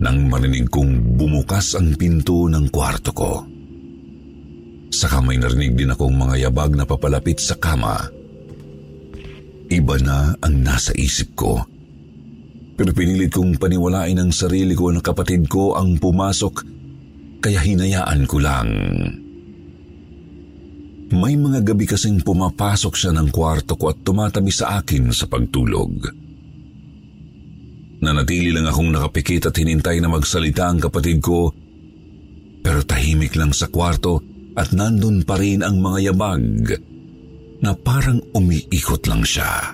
nang 0.00 0.26
marinig 0.26 0.66
kong 0.70 1.14
bumukas 1.14 1.78
ang 1.78 1.94
pinto 1.94 2.50
ng 2.50 2.66
kwarto 2.70 3.10
ko. 3.14 3.32
Saka 4.94 5.18
may 5.22 5.38
narinig 5.38 5.74
din 5.74 5.90
akong 5.90 6.14
mga 6.14 6.48
yabag 6.48 6.74
na 6.78 6.86
papalapit 6.86 7.42
sa 7.42 7.58
kama. 7.58 7.98
Iba 9.70 9.96
na 9.98 10.34
ang 10.38 10.54
nasa 10.62 10.94
isip 10.94 11.34
ko. 11.34 11.58
Pero 12.74 12.90
pinilit 12.90 13.34
kong 13.34 13.58
paniwalain 13.58 14.18
ang 14.18 14.30
sarili 14.34 14.74
ko 14.74 14.90
na 14.90 15.02
kapatid 15.02 15.46
ko 15.46 15.78
ang 15.78 15.98
pumasok 15.98 16.54
kaya 17.42 17.58
hinayaan 17.62 18.26
ko 18.26 18.36
lang. 18.38 18.70
May 21.14 21.38
mga 21.38 21.62
gabi 21.62 21.86
kasing 21.86 22.26
pumapasok 22.26 22.94
siya 22.98 23.12
ng 23.14 23.30
kwarto 23.30 23.78
ko 23.78 23.94
at 23.94 24.02
tumatabi 24.02 24.50
sa 24.50 24.82
akin 24.82 25.14
sa 25.14 25.30
pagtulog. 25.30 26.23
Nanatili 28.04 28.52
lang 28.52 28.68
akong 28.68 28.92
nakapikit 28.92 29.48
at 29.48 29.56
hinintay 29.56 29.96
na 30.04 30.12
magsalita 30.12 30.68
ang 30.68 30.76
kapatid 30.76 31.24
ko 31.24 31.48
pero 32.60 32.84
tahimik 32.84 33.32
lang 33.36 33.52
sa 33.56 33.72
kwarto 33.72 34.20
at 34.52 34.76
nandun 34.76 35.24
pa 35.24 35.40
rin 35.40 35.64
ang 35.64 35.80
mga 35.80 36.12
yabag 36.12 36.76
na 37.64 37.72
parang 37.72 38.20
umiikot 38.36 39.08
lang 39.08 39.24
siya. 39.24 39.72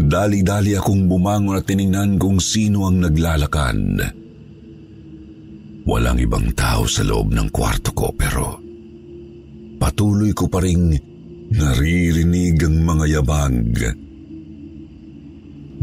Dali-dali 0.00 0.76
akong 0.76 1.08
bumangon 1.08 1.60
at 1.60 1.68
tiningnan 1.68 2.20
kung 2.20 2.36
sino 2.40 2.88
ang 2.88 3.00
naglalakad. 3.00 4.00
Walang 5.84 6.18
ibang 6.20 6.52
tao 6.52 6.84
sa 6.84 7.04
loob 7.04 7.32
ng 7.32 7.48
kwarto 7.48 7.92
ko 7.96 8.12
pero 8.12 8.60
patuloy 9.80 10.32
ko 10.36 10.48
pa 10.48 10.60
rin 10.60 10.92
naririnig 11.52 12.60
ang 12.64 12.76
mga 12.84 13.04
yabag. 13.20 13.64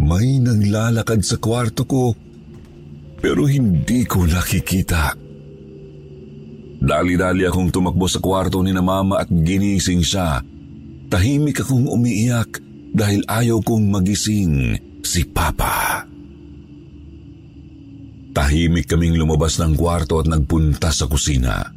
May 0.07 0.39
naglalakad 0.39 1.19
sa 1.27 1.35
kwarto 1.35 1.83
ko 1.83 2.15
pero 3.19 3.43
hindi 3.43 4.07
ko 4.07 4.23
nakikita. 4.23 5.11
Dali-dali 6.77 7.43
akong 7.43 7.73
tumakbo 7.73 8.07
sa 8.07 8.23
kwarto 8.23 8.63
ni 8.63 8.71
na 8.71 8.79
mama 8.79 9.19
at 9.19 9.27
ginising 9.27 9.99
siya. 9.99 10.39
Tahimik 11.11 11.59
akong 11.65 11.91
umiiyak 11.91 12.61
dahil 12.95 13.25
ayaw 13.27 13.59
kong 13.59 13.91
magising 13.91 14.79
si 15.03 15.27
Papa. 15.27 16.07
Tahimik 18.31 18.87
kaming 18.87 19.17
lumabas 19.17 19.59
ng 19.59 19.73
kwarto 19.73 20.21
at 20.23 20.29
nagpunta 20.29 20.93
sa 20.93 21.09
kusina. 21.09 21.67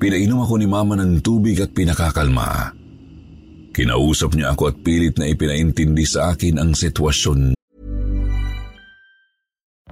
Pinainom 0.00 0.42
ako 0.42 0.58
ni 0.58 0.66
Mama 0.66 0.98
ng 0.98 1.20
tubig 1.22 1.60
at 1.62 1.70
pinakakalma. 1.70 2.74
Kinausap 3.72 4.36
niya 4.36 4.52
ako 4.52 4.72
at 4.72 4.76
pilit 4.84 5.16
na 5.16 5.32
ipinaintindi 5.32 6.04
sa 6.04 6.36
akin 6.36 6.60
ang 6.60 6.76
sitwasyon 6.76 7.56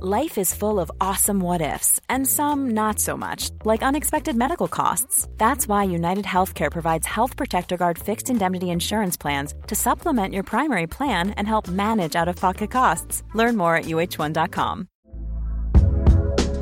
Life 0.03 0.39
is 0.39 0.55
full 0.55 0.81
of 0.81 0.91
awesome 0.99 1.41
what 1.41 1.61
ifs, 1.61 2.01
and 2.09 2.27
some 2.27 2.71
not 2.71 2.99
so 2.99 3.19
much, 3.19 3.51
like 3.67 3.83
unexpected 3.83 4.35
medical 4.35 4.67
costs. 4.67 5.29
That's 5.37 5.69
why 5.69 5.85
United 5.85 6.25
Healthcare 6.25 6.71
provides 6.71 7.07
Health 7.07 7.37
Protector 7.37 7.77
Guard 7.77 7.99
fixed 7.99 8.31
indemnity 8.31 8.71
insurance 8.71 9.19
plans 9.19 9.53
to 9.67 9.75
supplement 9.75 10.33
your 10.33 10.43
primary 10.43 10.87
plan 10.87 11.33
and 11.37 11.47
help 11.47 11.69
manage 11.69 12.17
out 12.17 12.29
of 12.29 12.37
pocket 12.37 12.71
costs. 12.71 13.23
Learn 13.35 13.59
more 13.59 13.77
at 13.77 13.85
uh1.com. 13.85 14.89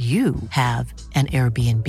you 0.00 0.32
have 0.48 0.96
an 1.12 1.28
Airbnb. 1.28 1.84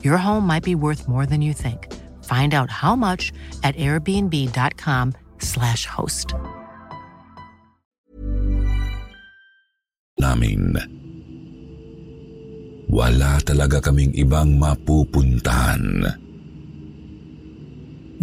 Your 0.00 0.16
home 0.16 0.48
might 0.48 0.64
be 0.64 0.74
worth 0.74 1.04
more 1.04 1.28
than 1.28 1.44
you 1.44 1.52
think. 1.52 1.92
Find 2.24 2.56
out 2.56 2.72
how 2.72 2.96
much 2.96 3.36
at 3.60 3.76
airbnb.com/slash 3.76 5.84
host. 5.84 6.32
Namin. 10.16 10.72
Wala 12.88 13.36
talaga 13.44 13.84
kaming 13.84 14.16
ibang 14.16 14.56
mapupuntahan. 14.56 16.16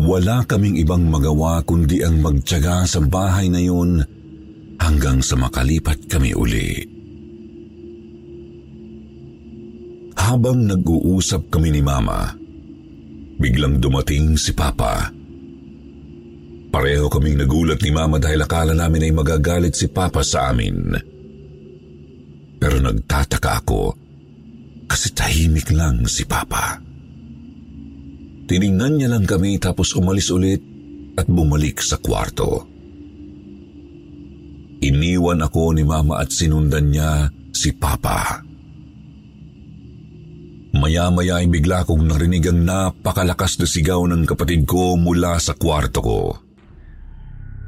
Wala 0.02 0.42
kaming 0.50 0.82
ibang 0.82 1.06
magawa 1.06 1.62
kundi 1.62 2.02
ang 2.02 2.26
magtyaga 2.26 2.90
sa 2.90 2.98
bahay 3.06 3.54
na 3.54 3.62
yun 3.62 4.02
hanggang 4.82 5.22
sa 5.22 5.38
makalipat 5.38 6.10
kami 6.10 6.34
uli. 6.34 6.91
Habang 10.22 10.70
nag-uusap 10.70 11.50
kami 11.50 11.74
ni 11.74 11.82
Mama, 11.82 12.30
biglang 13.42 13.82
dumating 13.82 14.38
si 14.38 14.54
Papa. 14.54 15.10
Pareho 16.70 17.10
kaming 17.10 17.42
nagulat 17.42 17.82
ni 17.82 17.90
Mama 17.90 18.22
dahil 18.22 18.46
akala 18.46 18.78
namin 18.78 19.10
ay 19.10 19.14
magagalit 19.18 19.74
si 19.74 19.90
Papa 19.90 20.22
sa 20.22 20.54
amin. 20.54 20.94
Pero 22.62 22.78
nagtataka 22.78 23.66
ako 23.66 23.84
kasi 24.86 25.10
tahimik 25.18 25.74
lang 25.74 26.06
si 26.06 26.22
Papa. 26.30 26.78
Tiningnan 28.46 29.02
niya 29.02 29.10
lang 29.10 29.26
kami 29.26 29.58
tapos 29.58 29.98
umalis 29.98 30.30
ulit 30.30 30.62
at 31.18 31.26
bumalik 31.26 31.82
sa 31.82 31.98
kwarto. 31.98 32.70
Iniwan 34.86 35.42
ako 35.42 35.74
ni 35.74 35.82
Mama 35.82 36.22
at 36.22 36.30
sinundan 36.30 36.94
niya 36.94 37.26
si 37.50 37.74
Papa. 37.74 38.51
Maya-maya 40.82 41.38
ay 41.38 41.46
bigla 41.46 41.86
kong 41.86 42.10
narinig 42.10 42.50
ang 42.50 42.66
napakalakas 42.66 43.62
na 43.62 43.70
sigaw 43.70 44.02
ng 44.10 44.26
kapatid 44.26 44.66
ko 44.66 44.98
mula 44.98 45.38
sa 45.38 45.54
kwarto 45.54 46.02
ko. 46.02 46.20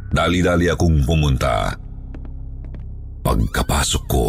Dali-dali 0.09 0.65
akong 0.65 1.05
pumunta. 1.05 1.77
Pagkapasok 3.21 4.03
ko, 4.09 4.25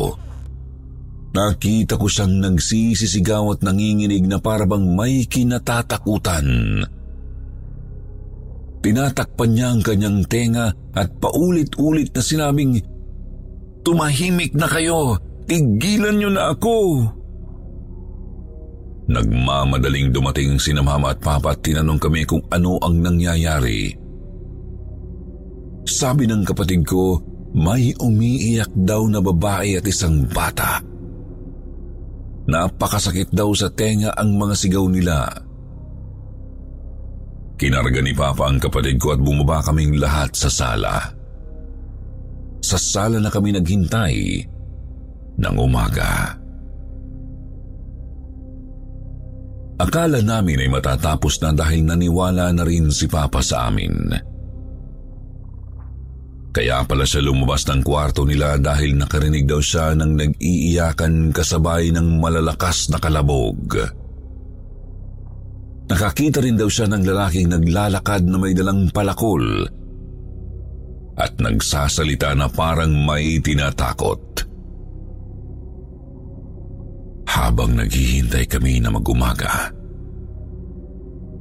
nakita 1.32 1.96
ko 1.96 2.04
siyang 2.12 2.44
nagsisisigaw 2.44 3.56
at 3.56 3.64
nanginginig 3.64 4.28
na 4.28 4.36
parabang 4.36 4.84
may 4.92 5.24
kinatatakutan. 5.24 6.84
Tinatakpan 8.84 9.48
niya 9.48 9.72
ang 9.72 9.80
kanyang 9.80 10.28
tenga 10.28 10.76
at 10.92 11.08
paulit-ulit 11.24 12.12
na 12.12 12.20
sinabing, 12.20 12.84
Tumahimik 13.80 14.52
na 14.52 14.68
kayo! 14.68 15.16
Tigilan 15.48 16.20
niyo 16.20 16.28
na 16.28 16.52
ako! 16.52 16.76
Nagmamadaling 19.04 20.08
dumating 20.16 20.56
si 20.56 20.72
mama 20.72 21.12
at 21.12 21.20
papa 21.20 21.52
at 21.52 21.60
tinanong 21.60 22.00
kami 22.00 22.24
kung 22.24 22.40
ano 22.48 22.80
ang 22.80 23.04
nangyayari. 23.04 23.92
Sabi 25.84 26.24
ng 26.24 26.42
kapatid 26.48 26.88
ko, 26.88 27.20
may 27.52 27.92
umiiyak 28.00 28.72
daw 28.72 29.04
na 29.04 29.20
babae 29.20 29.76
at 29.76 29.84
isang 29.84 30.24
bata. 30.24 30.80
Napakasakit 32.44 33.32
daw 33.32 33.52
sa 33.52 33.68
tenga 33.72 34.12
ang 34.16 34.36
mga 34.36 34.54
sigaw 34.56 34.84
nila. 34.88 35.28
Kinarga 37.54 38.00
ni 38.02 38.12
Papa 38.12 38.50
ang 38.50 38.58
kapatid 38.58 38.98
ko 38.98 39.14
at 39.14 39.20
bumaba 39.22 39.62
kaming 39.62 39.96
lahat 39.96 40.34
sa 40.34 40.50
sala. 40.50 40.96
Sa 42.64 42.76
sala 42.80 43.20
na 43.20 43.30
kami 43.30 43.54
naghintay 43.54 44.16
ng 45.38 45.56
umaga. 45.56 46.43
Akala 49.74 50.22
namin 50.22 50.62
ay 50.62 50.70
matatapos 50.70 51.42
na 51.42 51.50
dahil 51.50 51.82
naniwala 51.82 52.54
na 52.54 52.62
rin 52.62 52.94
si 52.94 53.10
Papa 53.10 53.42
sa 53.42 53.66
amin. 53.66 54.14
Kaya 56.54 56.86
pala 56.86 57.02
siya 57.02 57.18
lumabas 57.26 57.66
ng 57.66 57.82
kwarto 57.82 58.22
nila 58.22 58.54
dahil 58.62 58.94
nakarinig 58.94 59.42
daw 59.42 59.58
siya 59.58 59.98
ng 59.98 60.12
nag-iiyakan 60.14 61.34
kasabay 61.34 61.90
ng 61.90 62.22
malalakas 62.22 62.86
na 62.94 63.02
kalabog. 63.02 63.74
Nakakita 65.90 66.38
rin 66.38 66.54
daw 66.54 66.70
siya 66.70 66.86
ng 66.86 67.02
lalaking 67.02 67.50
naglalakad 67.50 68.22
na 68.30 68.38
may 68.38 68.54
dalang 68.54 68.86
palakol 68.94 69.66
at 71.18 71.34
nagsasalita 71.38 72.38
na 72.38 72.46
parang 72.46 72.94
may 73.02 73.42
tinatakot. 73.42 74.46
Habang 77.34 77.74
naghihintay 77.74 78.46
kami 78.46 78.78
na 78.78 78.94
magumaga, 78.94 79.74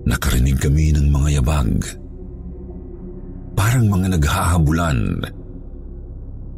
nakarinig 0.09 0.57
kami 0.57 0.89
ng 0.89 1.13
mga 1.13 1.29
yabag. 1.37 1.69
Parang 3.53 3.85
mga 3.93 4.17
naghahabulan. 4.17 4.99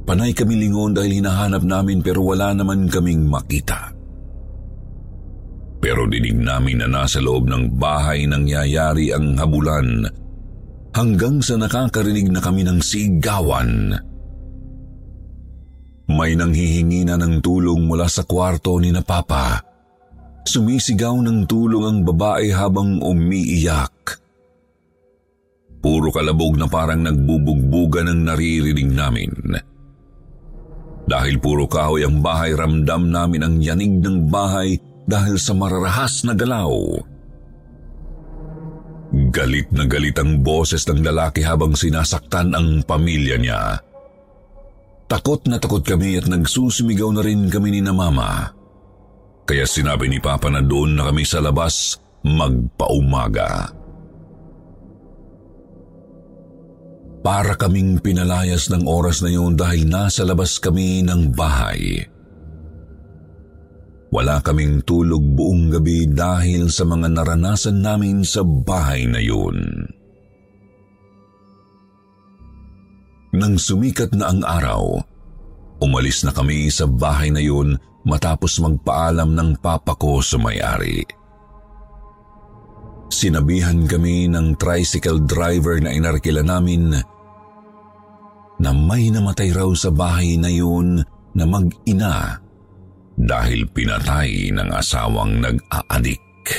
Panay 0.07 0.31
kami 0.31 0.55
lingon 0.63 0.95
dahil 0.95 1.19
hinahanap 1.19 1.67
namin 1.67 1.99
pero 1.99 2.23
wala 2.23 2.55
naman 2.55 2.87
kaming 2.87 3.27
makita. 3.27 3.91
Pero 5.83 6.07
dinig 6.07 6.39
namin 6.39 6.79
na 6.79 6.87
nasa 6.87 7.19
loob 7.19 7.51
ng 7.51 7.75
bahay 7.75 8.23
nangyayari 8.23 9.11
ang 9.11 9.35
habulan 9.35 10.07
hanggang 10.95 11.43
sa 11.43 11.59
nakakarinig 11.59 12.31
na 12.31 12.39
kami 12.39 12.63
ng 12.63 12.79
sigawan. 12.79 13.91
Sigawan 13.91 14.14
may 16.05 16.37
nanghihingi 16.37 17.07
na 17.07 17.17
ng 17.17 17.41
tulong 17.41 17.89
mula 17.89 18.05
sa 18.05 18.21
kwarto 18.21 18.77
ni 18.77 18.93
na 18.93 19.01
Papa. 19.01 19.61
Sumisigaw 20.45 21.17
ng 21.25 21.49
tulong 21.49 21.83
ang 21.85 21.99
babae 22.05 22.53
habang 22.53 23.01
umiiyak. 23.01 24.21
Puro 25.81 26.09
kalabog 26.13 26.57
na 26.57 26.69
parang 26.69 27.01
nagbubugbugan 27.01 28.09
ang 28.09 28.21
naririnig 28.25 28.89
namin. 28.89 29.33
Dahil 31.05 31.37
puro 31.37 31.69
kahoy 31.69 32.05
ang 32.05 32.21
bahay, 32.21 32.57
ramdam 32.57 33.09
namin 33.13 33.41
ang 33.45 33.55
yanig 33.61 34.01
ng 34.01 34.25
bahay 34.29 34.77
dahil 35.05 35.37
sa 35.37 35.53
mararahas 35.53 36.25
na 36.25 36.33
galaw. 36.33 36.73
Galit 39.29 39.69
na 39.69 39.85
galit 39.85 40.17
ang 40.17 40.41
boses 40.41 40.81
ng 40.89 41.05
lalaki 41.05 41.45
habang 41.45 41.77
sinasaktan 41.77 42.57
ang 42.57 42.81
pamilya 42.83 43.37
niya. 43.37 43.61
Takot 45.05 45.45
na 45.45 45.61
takot 45.61 45.85
kami 45.85 46.17
at 46.17 46.25
nagsusumigaw 46.25 47.13
na 47.13 47.21
rin 47.21 47.45
kami 47.45 47.77
ni 47.77 47.81
na 47.81 47.93
mama. 47.93 48.49
Kaya 49.45 49.69
sinabi 49.69 50.09
ni 50.09 50.17
Papa 50.17 50.49
na 50.49 50.65
doon 50.65 50.97
na 50.97 51.05
kami 51.13 51.21
sa 51.21 51.37
labas 51.37 52.01
magpaumaga. 52.25 53.69
Para 57.21 57.53
kaming 57.57 58.01
pinalayas 58.01 58.69
ng 58.73 58.85
oras 58.85 59.21
na 59.21 59.29
yun 59.33 59.53
dahil 59.53 59.85
nasa 59.85 60.25
labas 60.25 60.57
kami 60.57 61.05
ng 61.05 61.33
bahay. 61.33 62.05
Wala 64.09 64.41
kaming 64.41 64.85
tulog 64.85 65.21
buong 65.21 65.73
gabi 65.73 66.09
dahil 66.09 66.69
sa 66.69 66.85
mga 66.85 67.13
naranasan 67.13 67.81
namin 67.81 68.21
sa 68.25 68.45
bahay 68.45 69.09
na 69.09 69.21
yun. 69.21 69.85
Nang 73.45 73.61
sumikat 73.61 74.09
na 74.17 74.33
ang 74.33 74.41
araw, 74.41 74.97
umalis 75.77 76.25
na 76.25 76.33
kami 76.33 76.65
sa 76.73 76.89
bahay 76.89 77.29
na 77.29 77.37
yun 77.37 77.77
matapos 78.01 78.57
magpaalam 78.57 79.37
ng 79.37 79.61
papa 79.61 79.93
ko 79.93 80.17
sa 80.17 80.41
may-ari. 80.41 81.05
Sinabihan 83.13 83.85
kami 83.85 84.25
ng 84.33 84.57
tricycle 84.57 85.21
driver 85.29 85.77
na 85.77 85.93
inarkila 85.93 86.41
namin 86.41 86.89
na 88.57 88.71
may 88.73 89.13
namatay 89.13 89.53
raw 89.53 89.69
sa 89.77 89.93
bahay 89.93 90.41
na 90.41 90.49
yun 90.49 91.05
na 91.37 91.45
mag-ina 91.45 92.41
dahil 93.13 93.69
pinatay 93.69 94.57
ng 94.57 94.73
asawang 94.73 95.37
nag-aadik. 95.37 96.49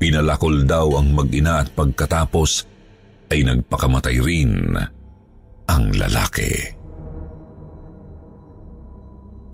Pinalakol 0.00 0.64
daw 0.64 0.96
ang 0.96 1.12
mag-ina 1.12 1.60
at 1.60 1.76
pagkatapos 1.76 2.75
ay 3.30 3.42
nagpakamatay 3.42 4.16
rin 4.22 4.74
ang 5.66 5.84
lalaki. 5.94 6.52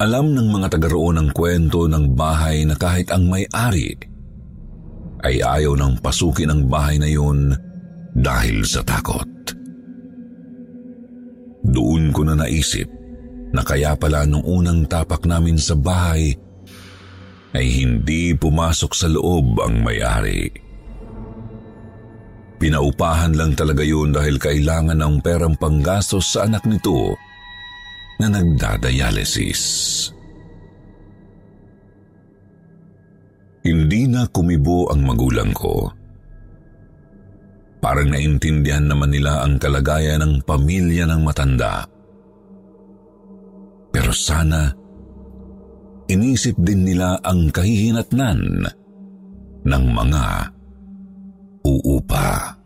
Alam 0.03 0.35
ng 0.35 0.49
mga 0.51 0.69
taga 0.77 0.91
roon 0.91 1.15
ang 1.15 1.31
kwento 1.31 1.87
ng 1.87 2.19
bahay 2.19 2.67
na 2.67 2.75
kahit 2.75 3.15
ang 3.15 3.31
may-ari 3.31 3.95
ay 5.23 5.39
ayaw 5.39 5.79
nang 5.79 5.95
pasukin 6.03 6.51
ang 6.51 6.67
bahay 6.67 6.99
na 6.99 7.07
yun 7.07 7.55
dahil 8.11 8.67
sa 8.67 8.83
takot. 8.83 9.31
Doon 11.63 12.11
ko 12.11 12.27
na 12.27 12.35
naisip 12.35 12.91
na 13.55 13.63
kaya 13.63 13.95
pala 13.95 14.27
nung 14.27 14.43
unang 14.43 14.91
tapak 14.91 15.23
namin 15.23 15.55
sa 15.55 15.79
bahay 15.79 16.35
ay 17.55 17.67
hindi 17.69 18.35
pumasok 18.35 18.93
sa 18.97 19.07
loob 19.07 19.61
ang 19.63 19.87
may-ari. 19.87 20.62
Pinaupahan 22.63 23.35
lang 23.35 23.59
talaga 23.59 23.83
yun 23.83 24.15
dahil 24.15 24.39
kailangan 24.39 24.95
ng 24.95 25.19
perang 25.19 25.59
panggastos 25.59 26.39
sa 26.39 26.47
anak 26.47 26.63
nito 26.63 27.19
na 28.23 28.31
nagdadialysis. 28.31 29.63
Hindi 33.67 34.07
na 34.07 34.31
kumibo 34.31 34.87
ang 34.95 35.03
magulang 35.03 35.51
ko. 35.51 35.91
Parang 37.83 38.15
naintindihan 38.15 38.87
naman 38.87 39.11
nila 39.11 39.43
ang 39.43 39.59
kalagayan 39.59 40.23
ng 40.23 40.47
pamilya 40.47 41.03
ng 41.11 41.19
matanda. 41.19 41.83
Pero 43.91 44.15
sana, 44.15 44.71
inisip 46.07 46.55
din 46.63 46.87
nila 46.87 47.19
ang 47.27 47.51
kahihinatnan 47.51 48.71
ng 49.67 49.85
mga 49.91 50.23
uupa. 51.65 52.59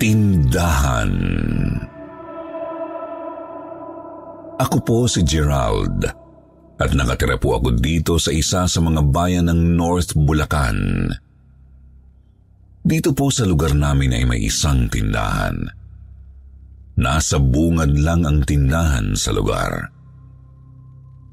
Tindahan 0.00 1.12
Ako 4.60 4.76
po 4.84 5.04
si 5.08 5.24
Gerald 5.24 6.04
at 6.80 6.90
nakatira 6.96 7.36
po 7.36 7.56
ako 7.56 7.76
dito 7.76 8.16
sa 8.16 8.32
isa 8.32 8.64
sa 8.64 8.80
mga 8.80 9.04
bayan 9.12 9.52
ng 9.52 9.76
North 9.76 10.16
Bulacan. 10.16 11.08
Dito 12.80 13.12
po 13.12 13.28
sa 13.28 13.44
lugar 13.44 13.76
namin 13.76 14.16
ay 14.16 14.24
may 14.24 14.40
isang 14.44 14.88
tindahan. 14.88 15.79
Nasa 17.00 17.40
bungad 17.40 17.96
lang 17.96 18.28
ang 18.28 18.44
tindahan 18.44 19.16
sa 19.16 19.32
lugar. 19.32 19.88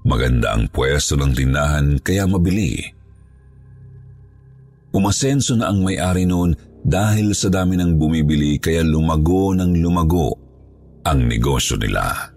Maganda 0.08 0.56
ang 0.56 0.72
pwesto 0.72 1.20
ng 1.20 1.36
tindahan 1.36 2.00
kaya 2.00 2.24
mabili. 2.24 2.80
Umasenso 4.96 5.60
na 5.60 5.68
ang 5.68 5.84
may-ari 5.84 6.24
noon 6.24 6.56
dahil 6.88 7.36
sa 7.36 7.52
dami 7.52 7.76
ng 7.76 8.00
bumibili 8.00 8.56
kaya 8.64 8.80
lumago 8.80 9.52
ng 9.52 9.76
lumago 9.84 10.32
ang 11.04 11.28
negosyo 11.28 11.76
nila. 11.76 12.32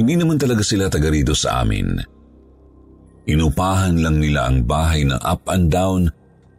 Hindi 0.00 0.14
naman 0.16 0.40
talaga 0.40 0.64
sila 0.64 0.88
taga 0.88 1.12
rito 1.12 1.36
sa 1.36 1.60
amin. 1.60 2.00
Inupahan 3.28 4.00
lang 4.00 4.24
nila 4.24 4.48
ang 4.48 4.64
bahay 4.64 5.04
na 5.04 5.20
up 5.20 5.44
and 5.52 5.68
down 5.68 6.08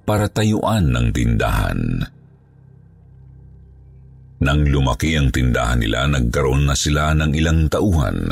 para 0.06 0.30
tayuan 0.30 0.94
ng 0.94 1.10
tindahan. 1.10 2.14
Nang 4.46 4.62
lumaki 4.62 5.18
ang 5.18 5.34
tindahan 5.34 5.82
nila, 5.82 6.06
nagkaroon 6.06 6.70
na 6.70 6.78
sila 6.78 7.18
ng 7.18 7.34
ilang 7.34 7.66
tauhan. 7.66 8.30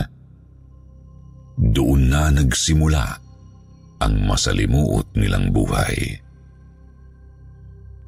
Doon 1.58 2.02
na 2.14 2.30
nagsimula 2.30 3.06
ang 3.98 4.14
masalimuot 4.30 5.18
nilang 5.18 5.50
buhay 5.50 6.22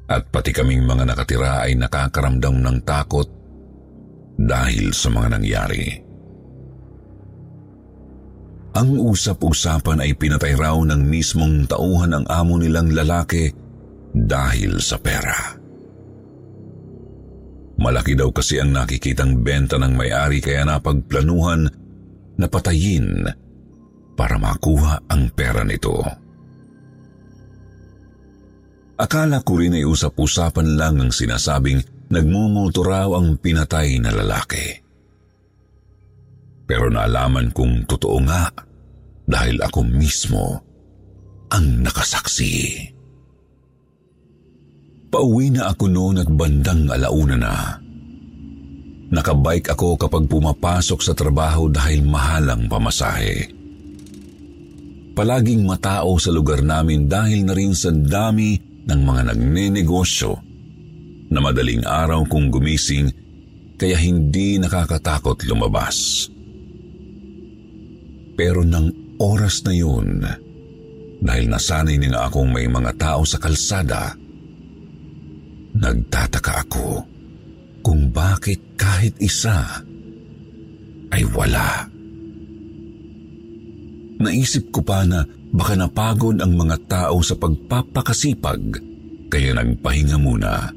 at 0.06 0.22
pati 0.30 0.54
kaming 0.54 0.86
mga 0.86 1.02
nakatira 1.02 1.66
ay 1.66 1.74
nakakaramdam 1.74 2.62
ng 2.62 2.78
takot 2.86 3.26
dahil 4.38 4.94
sa 4.94 5.10
mga 5.10 5.28
nangyari. 5.38 5.84
Ang 8.76 9.00
usap-usapan 9.00 10.04
ay 10.04 10.12
pinatay 10.14 10.52
raw 10.52 10.76
ng 10.76 11.00
mismong 11.00 11.64
tauhan 11.64 12.12
ng 12.12 12.24
amo 12.28 12.60
nilang 12.60 12.92
lalaki 12.92 13.48
dahil 14.12 14.78
sa 14.84 15.00
pera. 15.00 15.56
Malaki 17.76 18.16
daw 18.16 18.32
kasi 18.32 18.56
ang 18.56 18.72
nakikitang 18.72 19.44
benta 19.44 19.76
ng 19.76 19.92
may-ari 19.92 20.40
kaya 20.40 20.64
napagplanuhan 20.64 21.68
na 22.40 22.46
patayin 22.48 23.28
para 24.16 24.40
makuha 24.40 25.04
ang 25.12 25.28
pera 25.36 25.60
nito. 25.60 26.00
Akala 28.96 29.44
ko 29.44 29.60
rin 29.60 29.76
ay 29.76 29.84
usap-usapan 29.84 30.80
lang 30.80 30.96
ang 31.04 31.12
sinasabing 31.12 32.08
nagmumoto 32.08 32.80
raw 32.80 33.12
ang 33.12 33.36
pinatay 33.36 34.00
na 34.00 34.08
lalaki. 34.08 34.80
Pero 36.64 36.88
naalaman 36.88 37.52
kong 37.52 37.84
totoo 37.84 38.18
nga 38.24 38.48
dahil 39.28 39.60
ako 39.60 39.84
mismo 39.84 40.64
ang 41.52 41.84
nakasaksi. 41.84 42.95
Pauwi 45.06 45.54
na 45.54 45.70
ako 45.70 45.84
noon 45.86 46.16
at 46.20 46.28
bandang 46.28 46.90
alauna 46.90 47.36
na. 47.38 47.56
Nakabike 49.06 49.70
ako 49.70 49.94
kapag 49.94 50.26
pumapasok 50.26 50.98
sa 50.98 51.14
trabaho 51.14 51.70
dahil 51.70 52.02
mahalang 52.02 52.66
pamasahe. 52.66 53.54
Palaging 55.14 55.62
matao 55.64 56.18
sa 56.18 56.34
lugar 56.34 56.60
namin 56.60 57.06
dahil 57.06 57.46
na 57.46 57.54
rin 57.54 57.72
sa 57.72 57.88
dami 57.94 58.58
ng 58.84 59.00
mga 59.00 59.32
nagnenegosyo 59.32 60.32
na 61.30 61.38
madaling 61.40 61.86
araw 61.86 62.26
kung 62.26 62.50
gumising 62.50 63.08
kaya 63.78 63.96
hindi 63.96 64.58
nakakatakot 64.58 65.46
lumabas. 65.46 66.28
Pero 68.36 68.66
ng 68.66 69.16
oras 69.16 69.64
na 69.64 69.72
yun, 69.72 70.20
dahil 71.24 71.48
nasanay 71.48 71.96
na 71.96 72.28
akong 72.28 72.52
may 72.52 72.68
mga 72.68 72.92
tao 73.00 73.24
sa 73.24 73.40
kalsada, 73.40 74.12
nagtataka 75.76 76.66
ako 76.66 77.04
kung 77.84 78.10
bakit 78.10 78.58
kahit 78.74 79.14
isa 79.22 79.84
ay 81.14 81.22
wala. 81.30 81.86
Naisip 84.16 84.72
ko 84.72 84.80
pa 84.80 85.04
na 85.04 85.22
baka 85.52 85.76
napagod 85.76 86.40
ang 86.40 86.56
mga 86.56 86.76
tao 86.88 87.20
sa 87.20 87.36
pagpapakasipag 87.36 88.80
kaya 89.28 89.52
nagpahinga 89.54 90.18
muna. 90.18 90.72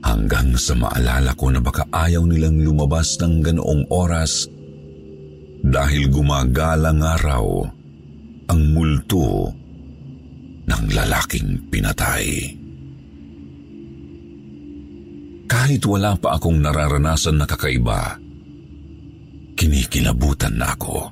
Hanggang 0.00 0.56
sa 0.56 0.76
maalala 0.76 1.36
ko 1.36 1.52
na 1.52 1.60
baka 1.60 1.84
ayaw 1.92 2.24
nilang 2.24 2.60
lumabas 2.60 3.20
ng 3.20 3.44
ganoong 3.44 3.84
oras 3.92 4.48
dahil 5.60 6.08
gumagala 6.08 6.94
nga 6.96 7.14
raw 7.20 7.44
ang 8.48 8.60
multo 8.72 9.52
ng 10.64 10.84
lalaking 10.94 11.68
pinatay. 11.68 12.59
Kahit 15.50 15.82
wala 15.82 16.14
pa 16.14 16.38
akong 16.38 16.62
nararanasan 16.62 17.42
na 17.42 17.46
kakaiba, 17.50 18.14
kinikilabutan 19.58 20.54
na 20.54 20.78
ako. 20.78 21.10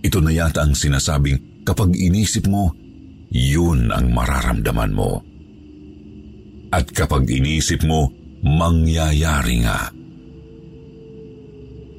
Ito 0.00 0.18
na 0.24 0.32
yata 0.32 0.64
ang 0.64 0.72
sinasabing 0.72 1.60
kapag 1.68 1.92
inisip 1.92 2.48
mo, 2.48 2.72
yun 3.28 3.92
ang 3.92 4.08
mararamdaman 4.08 4.92
mo. 4.96 5.20
At 6.72 6.88
kapag 6.96 7.28
inisip 7.28 7.84
mo, 7.84 8.08
mangyayari 8.40 9.60
nga. 9.60 9.92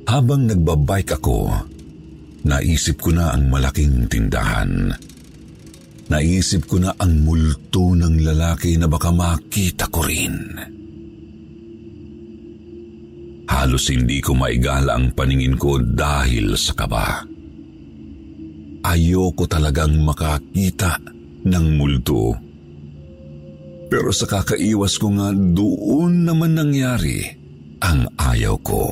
Habang 0.10 0.50
nagbabike 0.50 1.22
ako, 1.22 1.54
naisip 2.50 2.98
ko 3.06 3.14
na 3.14 3.36
ang 3.36 3.54
malaking 3.54 4.10
tindahan. 4.10 4.90
Naisip 6.08 6.72
ko 6.72 6.80
na 6.80 6.96
ang 6.96 7.28
multo 7.28 7.92
ng 7.92 8.24
lalaki 8.24 8.80
na 8.80 8.88
baka 8.88 9.12
makita 9.12 9.92
ko 9.92 10.00
rin. 10.08 10.36
Halos 13.48 13.92
hindi 13.92 14.24
ko 14.24 14.32
maigala 14.36 14.96
ang 14.96 15.12
paningin 15.12 15.60
ko 15.60 15.80
dahil 15.80 16.56
sa 16.56 16.72
kaba. 16.76 17.24
Ayoko 18.88 19.44
talagang 19.52 20.00
makakita 20.04 21.00
ng 21.44 21.66
multo. 21.76 22.36
Pero 23.88 24.12
sa 24.12 24.28
kakaiwas 24.28 25.00
ko 25.00 25.12
nga 25.16 25.32
doon 25.32 26.28
naman 26.28 26.56
nangyari 26.56 27.24
ang 27.84 28.08
ayaw 28.16 28.56
ko. 28.64 28.84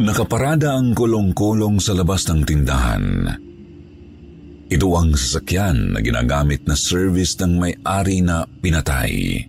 Nakaparada 0.00 0.76
ang 0.76 0.92
kulong-kulong 0.92 1.80
sa 1.80 1.96
labas 1.96 2.28
ng 2.28 2.44
tindahan. 2.44 3.04
Ito 4.72 4.88
ang 4.96 5.12
sasakyan 5.12 5.92
na 5.92 6.00
ginagamit 6.00 6.64
na 6.64 6.72
service 6.72 7.36
ng 7.40 7.60
may-ari 7.60 8.24
na 8.24 8.48
pinatay. 8.48 9.44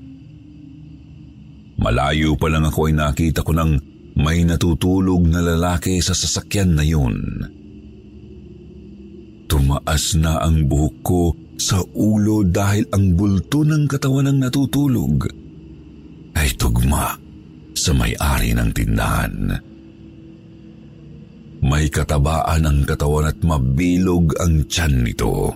Malayo 1.80 2.36
pa 2.36 2.48
lang 2.52 2.68
ako 2.68 2.92
ay 2.92 2.94
nakita 2.96 3.44
ko 3.44 3.56
ng 3.56 3.72
may 4.16 4.48
natutulog 4.48 5.28
na 5.28 5.44
lalaki 5.44 6.00
sa 6.00 6.16
sasakyan 6.16 6.76
na 6.76 6.84
yun. 6.84 7.16
Tumaas 9.46 10.16
na 10.16 10.40
ang 10.42 10.66
buhok 10.66 10.96
ko 11.04 11.22
sa 11.56 11.80
ulo 11.96 12.44
dahil 12.44 12.88
ang 12.92 13.16
bulto 13.16 13.64
ng 13.64 13.88
katawan 13.88 14.28
ng 14.32 14.38
natutulog 14.48 15.28
ay 16.36 16.50
tugma 16.60 17.16
sa 17.76 17.92
may-ari 17.96 18.56
ng 18.56 18.70
tindahan. 18.72 19.34
May 21.66 21.90
katabaan 21.90 22.70
ang 22.70 22.86
katawan 22.86 23.26
at 23.26 23.42
mabilog 23.42 24.38
ang 24.38 24.70
tiyan 24.70 25.02
nito. 25.02 25.50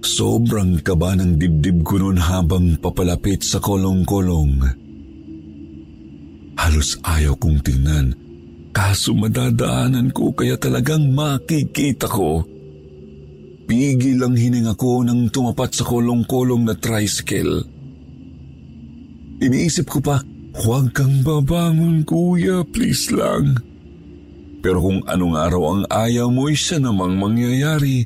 Sobrang 0.00 0.80
kaba 0.80 1.12
ng 1.20 1.36
dibdib 1.36 1.84
ko 1.84 2.00
noon 2.00 2.16
habang 2.16 2.80
papalapit 2.80 3.44
sa 3.44 3.60
kolong-kolong. 3.60 4.64
Halos 6.56 6.96
ayaw 7.04 7.36
kong 7.36 7.60
tingnan, 7.60 8.16
kaso 8.72 9.12
madadaanan 9.12 10.16
ko 10.16 10.32
kaya 10.32 10.56
talagang 10.56 11.12
makikita 11.12 12.08
ko. 12.08 12.40
Pigil 13.68 14.24
ang 14.24 14.32
hininga 14.32 14.80
ko 14.80 15.04
nang 15.04 15.28
tumapat 15.28 15.76
sa 15.76 15.84
kolong-kolong 15.84 16.64
na 16.64 16.72
tricycle. 16.72 17.68
Iniisip 19.44 19.92
ko 19.92 20.00
pa, 20.00 20.24
huwag 20.64 20.96
kang 20.96 21.20
babangon 21.20 22.00
kuya, 22.08 22.64
please 22.64 23.12
lang. 23.12 23.75
Pero 24.66 24.82
kung 24.82 25.06
anong 25.06 25.38
araw 25.38 25.62
ang 25.70 25.82
ayaw 25.86 26.26
mo, 26.26 26.50
siya 26.50 26.82
namang 26.82 27.14
mangyayari. 27.14 28.02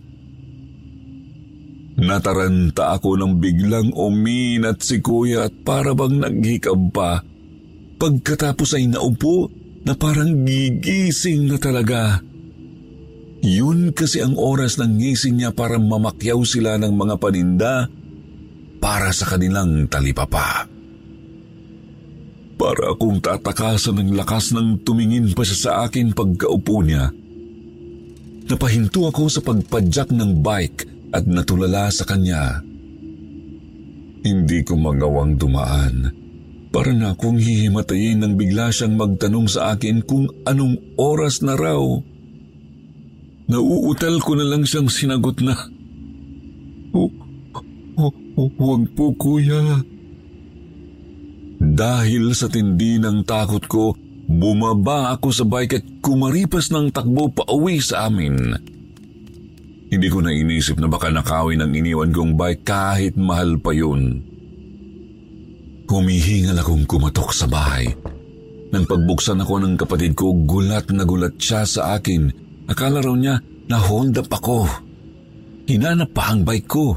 Nataranta 1.96 2.92
ako 3.00 3.16
ng 3.16 3.40
biglang 3.40 3.96
uminat 3.96 4.84
si 4.84 5.00
kuya 5.00 5.48
at 5.48 5.56
para 5.64 5.96
bang 5.96 6.20
naghikab 6.20 6.92
pa. 6.92 7.24
Pagkatapos 7.96 8.76
ay 8.76 8.92
naupo 8.92 9.48
na 9.88 9.96
parang 9.96 10.44
gigising 10.44 11.48
na 11.48 11.56
talaga. 11.56 12.20
Yun 13.40 13.96
kasi 13.96 14.20
ang 14.20 14.36
oras 14.36 14.76
ng 14.76 15.00
gising 15.00 15.40
niya 15.40 15.56
para 15.56 15.80
mamakyaw 15.80 16.44
sila 16.44 16.76
ng 16.76 16.92
mga 16.92 17.16
paninda 17.16 17.88
para 18.84 19.16
sa 19.16 19.32
kanilang 19.32 19.88
talipapa. 19.88 20.68
Para 22.60 22.92
akong 22.92 23.24
tatakasan 23.24 24.04
ng 24.04 24.20
lakas 24.20 24.52
ng 24.52 24.84
tumingin 24.84 25.32
pa 25.32 25.48
siya 25.48 25.56
sa 25.56 25.70
akin 25.88 26.12
pagkaupo 26.12 26.84
niya. 26.84 27.08
Napahinto 28.52 29.08
ako 29.08 29.32
sa 29.32 29.40
pagpadyak 29.40 30.12
ng 30.12 30.44
bike 30.44 30.84
at 31.16 31.24
natulala 31.24 31.88
sa 31.88 32.04
kanya. 32.04 32.60
Hindi 34.20 34.60
ko 34.60 34.76
magawang 34.76 35.40
dumaan. 35.40 36.12
Para 36.68 36.92
na 36.92 37.16
akong 37.16 37.40
hihimatayin 37.40 38.20
nang 38.20 38.36
bigla 38.36 38.68
siyang 38.68 39.00
magtanong 39.00 39.48
sa 39.48 39.72
akin 39.72 40.04
kung 40.04 40.28
anong 40.44 40.76
oras 41.00 41.40
na 41.40 41.56
raw. 41.56 41.80
Nauutal 43.48 44.20
ko 44.20 44.36
na 44.36 44.44
lang 44.44 44.68
siyang 44.68 44.92
sinagot 44.92 45.40
na, 45.40 45.56
Huwag 48.60 48.82
po 48.96 49.12
kuya. 49.16 49.80
Dahil 51.60 52.32
sa 52.32 52.48
tindi 52.48 52.96
ng 52.96 53.20
takot 53.28 53.60
ko, 53.68 53.92
bumaba 54.24 55.12
ako 55.12 55.28
sa 55.28 55.44
bike 55.44 55.74
at 55.76 55.84
kumaripas 56.00 56.72
ng 56.72 56.88
takbo 56.88 57.28
pa 57.28 57.44
uwi 57.52 57.84
sa 57.84 58.08
amin. 58.08 58.56
Hindi 59.90 60.08
ko 60.08 60.24
na 60.24 60.32
inisip 60.32 60.80
na 60.80 60.88
baka 60.88 61.12
nakawin 61.12 61.60
ang 61.60 61.76
iniwan 61.76 62.16
kong 62.16 62.32
bike 62.38 62.64
kahit 62.64 63.14
mahal 63.20 63.60
pa 63.60 63.76
yun. 63.76 64.24
Humihingal 65.90 66.56
akong 66.62 66.86
kumatok 66.86 67.34
sa 67.34 67.50
bahay. 67.50 67.90
Nang 68.70 68.86
pagbuksan 68.86 69.42
ako 69.42 69.58
ng 69.60 69.74
kapatid 69.74 70.14
ko, 70.14 70.30
gulat 70.32 70.88
na 70.94 71.02
gulat 71.02 71.34
siya 71.36 71.66
sa 71.66 71.98
akin. 71.98 72.30
Akala 72.70 73.02
raw 73.02 73.12
niya 73.18 73.42
na 73.66 73.76
hold 73.82 74.14
up 74.14 74.30
ako. 74.30 74.70
Hinanap 75.66 76.14
pa 76.14 76.30
ang 76.30 76.46
bike 76.46 76.70
ko. 76.70 76.94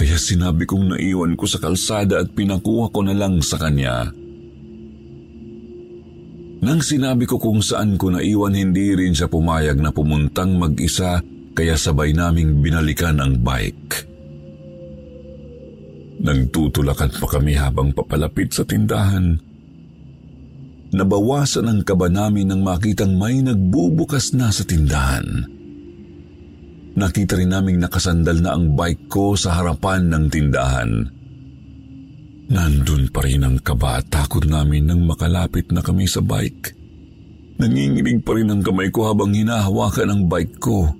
Kaya 0.00 0.16
sinabi 0.16 0.64
kong 0.64 0.96
naiwan 0.96 1.36
ko 1.36 1.44
sa 1.44 1.60
kalsada 1.60 2.24
at 2.24 2.32
pinakuha 2.32 2.88
ko 2.88 3.04
na 3.04 3.12
lang 3.12 3.44
sa 3.44 3.60
kanya. 3.60 4.08
Nang 6.64 6.80
sinabi 6.80 7.28
ko 7.28 7.36
kung 7.36 7.60
saan 7.60 8.00
ko 8.00 8.08
naiwan, 8.08 8.56
hindi 8.56 8.96
rin 8.96 9.12
siya 9.12 9.28
pumayag 9.28 9.76
na 9.76 9.92
pumuntang 9.92 10.56
mag-isa 10.56 11.20
kaya 11.52 11.76
sabay 11.76 12.16
naming 12.16 12.64
binalikan 12.64 13.20
ang 13.20 13.44
bike. 13.44 14.08
Nagtutulakan 16.24 17.20
pa 17.20 17.26
kami 17.36 17.60
habang 17.60 17.92
papalapit 17.92 18.56
sa 18.56 18.64
tindahan. 18.64 19.36
Nabawasan 20.96 21.68
ang 21.68 21.80
kaba 21.84 22.08
namin 22.08 22.48
nang 22.48 22.64
makitang 22.64 23.20
may 23.20 23.44
nagbubukas 23.44 24.32
na 24.32 24.48
sa 24.48 24.64
tindahan. 24.64 25.59
Nakita 26.98 27.38
rin 27.38 27.54
naming 27.54 27.78
nakasandal 27.78 28.42
na 28.42 28.58
ang 28.58 28.74
bike 28.74 29.06
ko 29.06 29.38
sa 29.38 29.54
harapan 29.58 30.10
ng 30.10 30.24
tindahan. 30.26 30.90
Nandun 32.50 33.14
pa 33.14 33.22
rin 33.22 33.46
ang 33.46 33.62
kaba 33.62 34.02
at 34.02 34.10
takot 34.10 34.42
namin 34.42 34.90
nang 34.90 35.06
makalapit 35.06 35.70
na 35.70 35.86
kami 35.86 36.10
sa 36.10 36.18
bike. 36.18 36.74
Nanginginig 37.62 38.26
pa 38.26 38.34
rin 38.34 38.50
ang 38.50 38.64
kamay 38.64 38.90
ko 38.90 39.06
habang 39.06 39.30
hinahawakan 39.30 40.08
ang 40.10 40.22
bike 40.26 40.58
ko. 40.58 40.90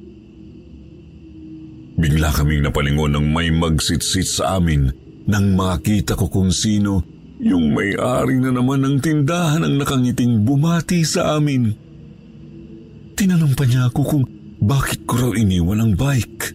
Bigla 1.98 2.31
kaming 2.33 2.62
napalingon 2.62 3.18
ng 3.18 3.26
may 3.35 3.50
magsitsit 3.50 4.29
sa 4.31 4.62
amin 4.62 4.94
nang 5.26 5.59
makita 5.59 6.14
ko 6.14 6.31
kung 6.31 6.55
sino 6.55 7.03
yung 7.40 7.74
may-ari 7.74 8.38
na 8.38 8.55
naman 8.55 8.85
ng 8.85 8.96
tindahan 9.03 9.64
ang 9.64 9.74
nakangiting 9.81 10.46
bumati 10.46 11.03
sa 11.03 11.35
amin. 11.35 11.72
Tinanong 13.16 13.53
pa 13.59 13.64
niya 13.66 13.90
ako 13.90 14.00
kung 14.07 14.24
bakit 14.61 15.09
ko 15.09 15.16
raw 15.16 15.33
iniwan 15.33 15.81
ang 15.81 15.92
bike? 15.96 16.53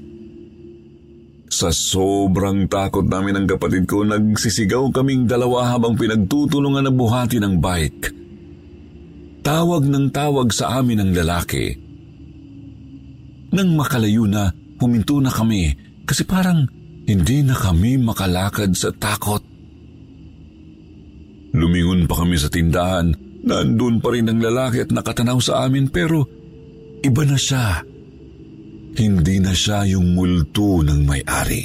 Sa 1.49 1.73
sobrang 1.73 2.69
takot 2.69 3.07
namin 3.07 3.41
ng 3.41 3.47
kapatid 3.49 3.89
ko, 3.89 4.05
nagsisigaw 4.05 4.93
kaming 4.93 5.25
dalawa 5.25 5.73
habang 5.73 5.97
pinagtutulungan 5.97 6.85
na 6.85 6.93
buhati 6.93 7.41
ng 7.41 7.57
bike. 7.57 8.05
Tawag 9.45 9.89
ng 9.89 10.09
tawag 10.13 10.53
sa 10.53 10.77
amin 10.81 11.01
ang 11.01 11.11
lalaki. 11.13 11.73
Nang 13.55 13.71
makalayo 13.73 14.27
na, 14.27 14.51
huminto 14.81 15.17
na 15.23 15.31
kami 15.31 15.71
kasi 16.03 16.27
parang 16.27 16.67
hindi 17.07 17.41
na 17.41 17.55
kami 17.55 17.97
makalakad 18.01 18.75
sa 18.75 18.91
takot. 18.91 19.41
Lumingon 21.55 22.03
pa 22.03 22.19
kami 22.19 22.35
sa 22.35 22.51
tindahan. 22.51 23.15
Nandun 23.45 24.03
pa 24.03 24.11
rin 24.11 24.27
ang 24.27 24.43
lalaki 24.43 24.83
at 24.83 24.91
nakatanaw 24.91 25.39
sa 25.39 25.63
amin 25.63 25.87
pero 25.87 26.27
iba 26.99 27.23
na 27.23 27.37
siya. 27.39 27.94
Hindi 28.95 29.43
na 29.43 29.51
siya 29.51 29.83
yung 29.83 30.15
multo 30.15 30.79
ng 30.79 31.03
may-ari. 31.03 31.63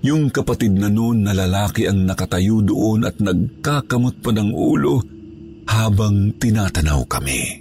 Yung 0.00 0.32
kapatid 0.32 0.80
na 0.80 0.88
noon 0.88 1.28
na 1.28 1.36
lalaki 1.36 1.84
ang 1.84 2.08
nakatayo 2.08 2.64
doon 2.64 3.04
at 3.04 3.20
nagkakamot 3.20 4.24
pa 4.24 4.32
ng 4.32 4.48
ulo 4.56 5.04
habang 5.68 6.32
tinatanaw 6.40 7.04
kami. 7.04 7.60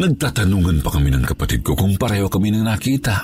Nagtatanungan 0.00 0.82
pa 0.82 0.90
kami 0.98 1.14
ng 1.14 1.22
kapatid 1.22 1.62
ko 1.62 1.78
kung 1.78 1.94
pareho 1.94 2.26
kami 2.26 2.50
nang 2.50 2.66
nakita. 2.66 3.22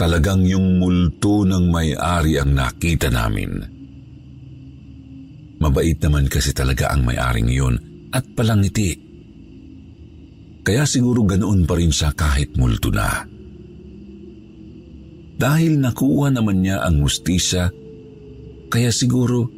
Talagang 0.00 0.48
yung 0.48 0.80
multo 0.80 1.44
ng 1.44 1.68
may-ari 1.68 2.40
ang 2.40 2.56
nakita 2.56 3.12
namin. 3.12 3.60
Mabait 5.60 6.00
naman 6.00 6.32
kasi 6.32 6.56
talaga 6.56 6.90
ang 6.90 7.04
may-aring 7.04 7.52
yun 7.52 7.74
at 8.16 8.24
palangiti. 8.32 9.11
Kaya 10.62 10.86
siguro 10.86 11.26
ganoon 11.26 11.66
pa 11.66 11.74
rin 11.74 11.90
siya 11.90 12.14
kahit 12.14 12.54
multo 12.54 12.94
na. 12.94 13.26
Dahil 15.42 15.82
nakuha 15.82 16.30
naman 16.30 16.62
niya 16.62 16.86
ang 16.86 17.02
mustisya, 17.02 17.66
kaya 18.70 18.94
siguro 18.94 19.50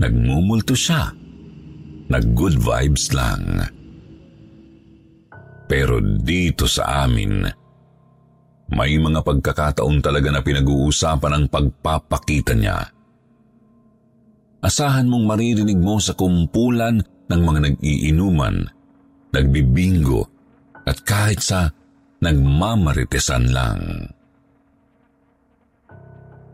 nagmumulto 0.00 0.72
siya. 0.72 1.12
Nag-good 2.10 2.56
vibes 2.56 3.12
lang. 3.12 3.68
Pero 5.70 6.02
dito 6.02 6.66
sa 6.66 7.06
amin, 7.06 7.46
may 8.74 8.98
mga 8.98 9.20
pagkakataon 9.22 10.02
talaga 10.02 10.34
na 10.34 10.42
pinag-uusapan 10.42 11.32
ang 11.36 11.44
pagpapakita 11.46 12.56
niya. 12.58 12.80
Asahan 14.64 15.06
mong 15.06 15.24
maririnig 15.30 15.78
mo 15.78 16.02
sa 16.02 16.18
kumpulan 16.18 16.98
ng 17.30 17.40
mga 17.44 17.60
nag-iinuman, 17.70 18.79
nagbibingo, 19.34 20.26
at 20.86 21.02
kahit 21.06 21.40
sa 21.42 21.70
nagmamaritesan 22.20 23.44
lang. 23.50 23.80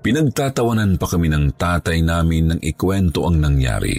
Pinagtatawanan 0.06 1.02
pa 1.02 1.06
kami 1.10 1.26
ng 1.26 1.58
tatay 1.58 1.98
namin 1.98 2.54
nang 2.54 2.60
ikwento 2.62 3.26
ang 3.26 3.42
nangyari. 3.42 3.98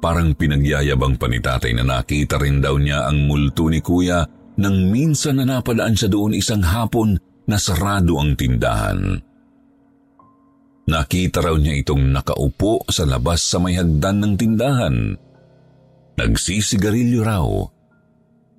Parang 0.00 0.32
pinagyayabang 0.32 1.20
pa 1.20 1.28
ni 1.28 1.44
tatay 1.44 1.76
na 1.76 1.84
nakita 1.84 2.40
rin 2.40 2.64
daw 2.64 2.80
niya 2.80 3.04
ang 3.04 3.28
multo 3.28 3.68
ni 3.68 3.84
kuya 3.84 4.24
nang 4.56 4.88
minsan 4.88 5.36
na 5.36 5.44
napadaan 5.44 5.92
siya 5.92 6.08
doon 6.08 6.32
isang 6.32 6.64
hapon 6.64 7.20
na 7.44 7.60
sarado 7.60 8.16
ang 8.16 8.32
tindahan. 8.32 9.20
Nakita 10.86 11.42
raw 11.42 11.58
niya 11.58 11.76
itong 11.82 12.14
nakaupo 12.14 12.86
sa 12.86 13.04
labas 13.04 13.42
sa 13.42 13.58
may 13.58 13.74
hagdan 13.74 14.22
ng 14.22 14.34
tindahan. 14.38 14.96
Nagsisigarilyo 16.16 17.20
raw. 17.22 17.46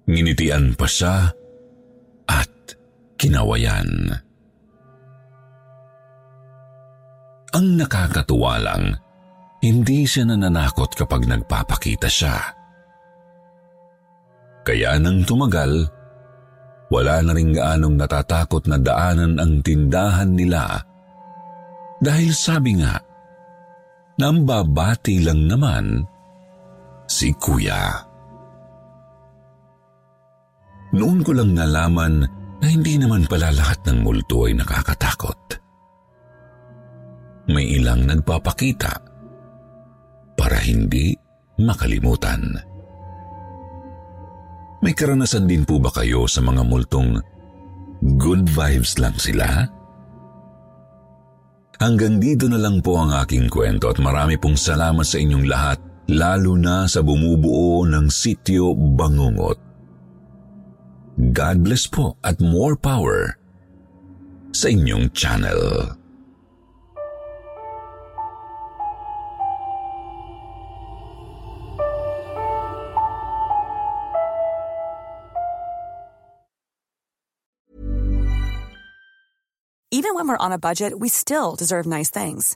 Nginitian 0.07 0.77
pa 0.77 0.87
siya 0.87 1.27
at 2.29 2.53
kinawayan. 3.19 4.13
Ang 7.57 7.67
nakakatuwa 7.75 8.61
lang, 8.61 8.93
hindi 9.65 10.05
siya 10.05 10.29
nananakot 10.29 10.93
kapag 10.93 11.25
nagpapakita 11.25 12.05
siya. 12.05 12.37
Kaya 14.61 14.99
nang 15.01 15.25
tumagal, 15.25 15.89
wala 16.93 17.19
na 17.25 17.31
rin 17.33 17.51
gaanong 17.51 17.97
natatakot 17.97 18.69
na 18.69 18.77
daanan 18.79 19.41
ang 19.41 19.59
tindahan 19.65 20.31
nila 20.31 20.87
dahil 21.97 22.29
sabi 22.31 22.77
nga, 22.77 23.01
nambabati 24.21 25.25
lang 25.25 25.49
naman 25.49 26.05
si 27.07 27.31
kuya. 27.39 28.03
Noon 30.93 31.23
ko 31.23 31.31
lang 31.35 31.51
nalaman 31.55 32.23
na 32.57 32.67
hindi 32.67 32.95
naman 32.95 33.27
pala 33.27 33.51
lahat 33.51 33.83
ng 33.87 34.03
multo 34.03 34.47
ay 34.47 34.55
nakakatakot. 34.55 35.39
May 37.47 37.79
ilang 37.79 38.03
nagpapakita 38.07 38.93
para 40.35 40.57
hindi 40.59 41.15
makalimutan. 41.59 42.43
May 44.83 44.93
karanasan 44.93 45.49
din 45.49 45.65
po 45.65 45.81
ba 45.81 45.89
kayo 45.89 46.29
sa 46.29 46.43
mga 46.43 46.61
multong 46.61 47.17
good 48.19 48.45
vibes 48.45 49.01
lang 49.01 49.15
sila? 49.17 49.65
Hanggang 51.77 52.17
dito 52.17 52.49
na 52.49 52.57
lang 52.57 52.81
po 52.81 52.97
ang 52.97 53.13
aking 53.21 53.49
kwento 53.53 53.89
at 53.89 54.01
marami 54.01 54.37
pong 54.37 54.57
salamat 54.57 55.05
sa 55.05 55.17
inyong 55.21 55.45
lahat, 55.45 55.79
lalo 56.07 56.55
na 56.55 56.87
sa 56.87 57.03
bumubuo 57.03 57.83
ng 57.83 58.07
sityo 58.07 58.71
Bangungot. 58.71 59.59
God 61.35 61.57
bless 61.67 61.83
po 61.83 62.15
at 62.23 62.39
more 62.39 62.79
power 62.79 63.35
sa 64.55 64.71
inyong 64.71 65.11
channel. 65.11 65.91
Even 79.89 80.13
when 80.13 80.27
we're 80.29 80.37
on 80.37 80.53
a 80.53 80.61
budget, 80.61 80.99
we 80.99 81.09
still 81.09 81.55
deserve 81.57 81.89
nice 81.89 82.11
things. 82.13 82.55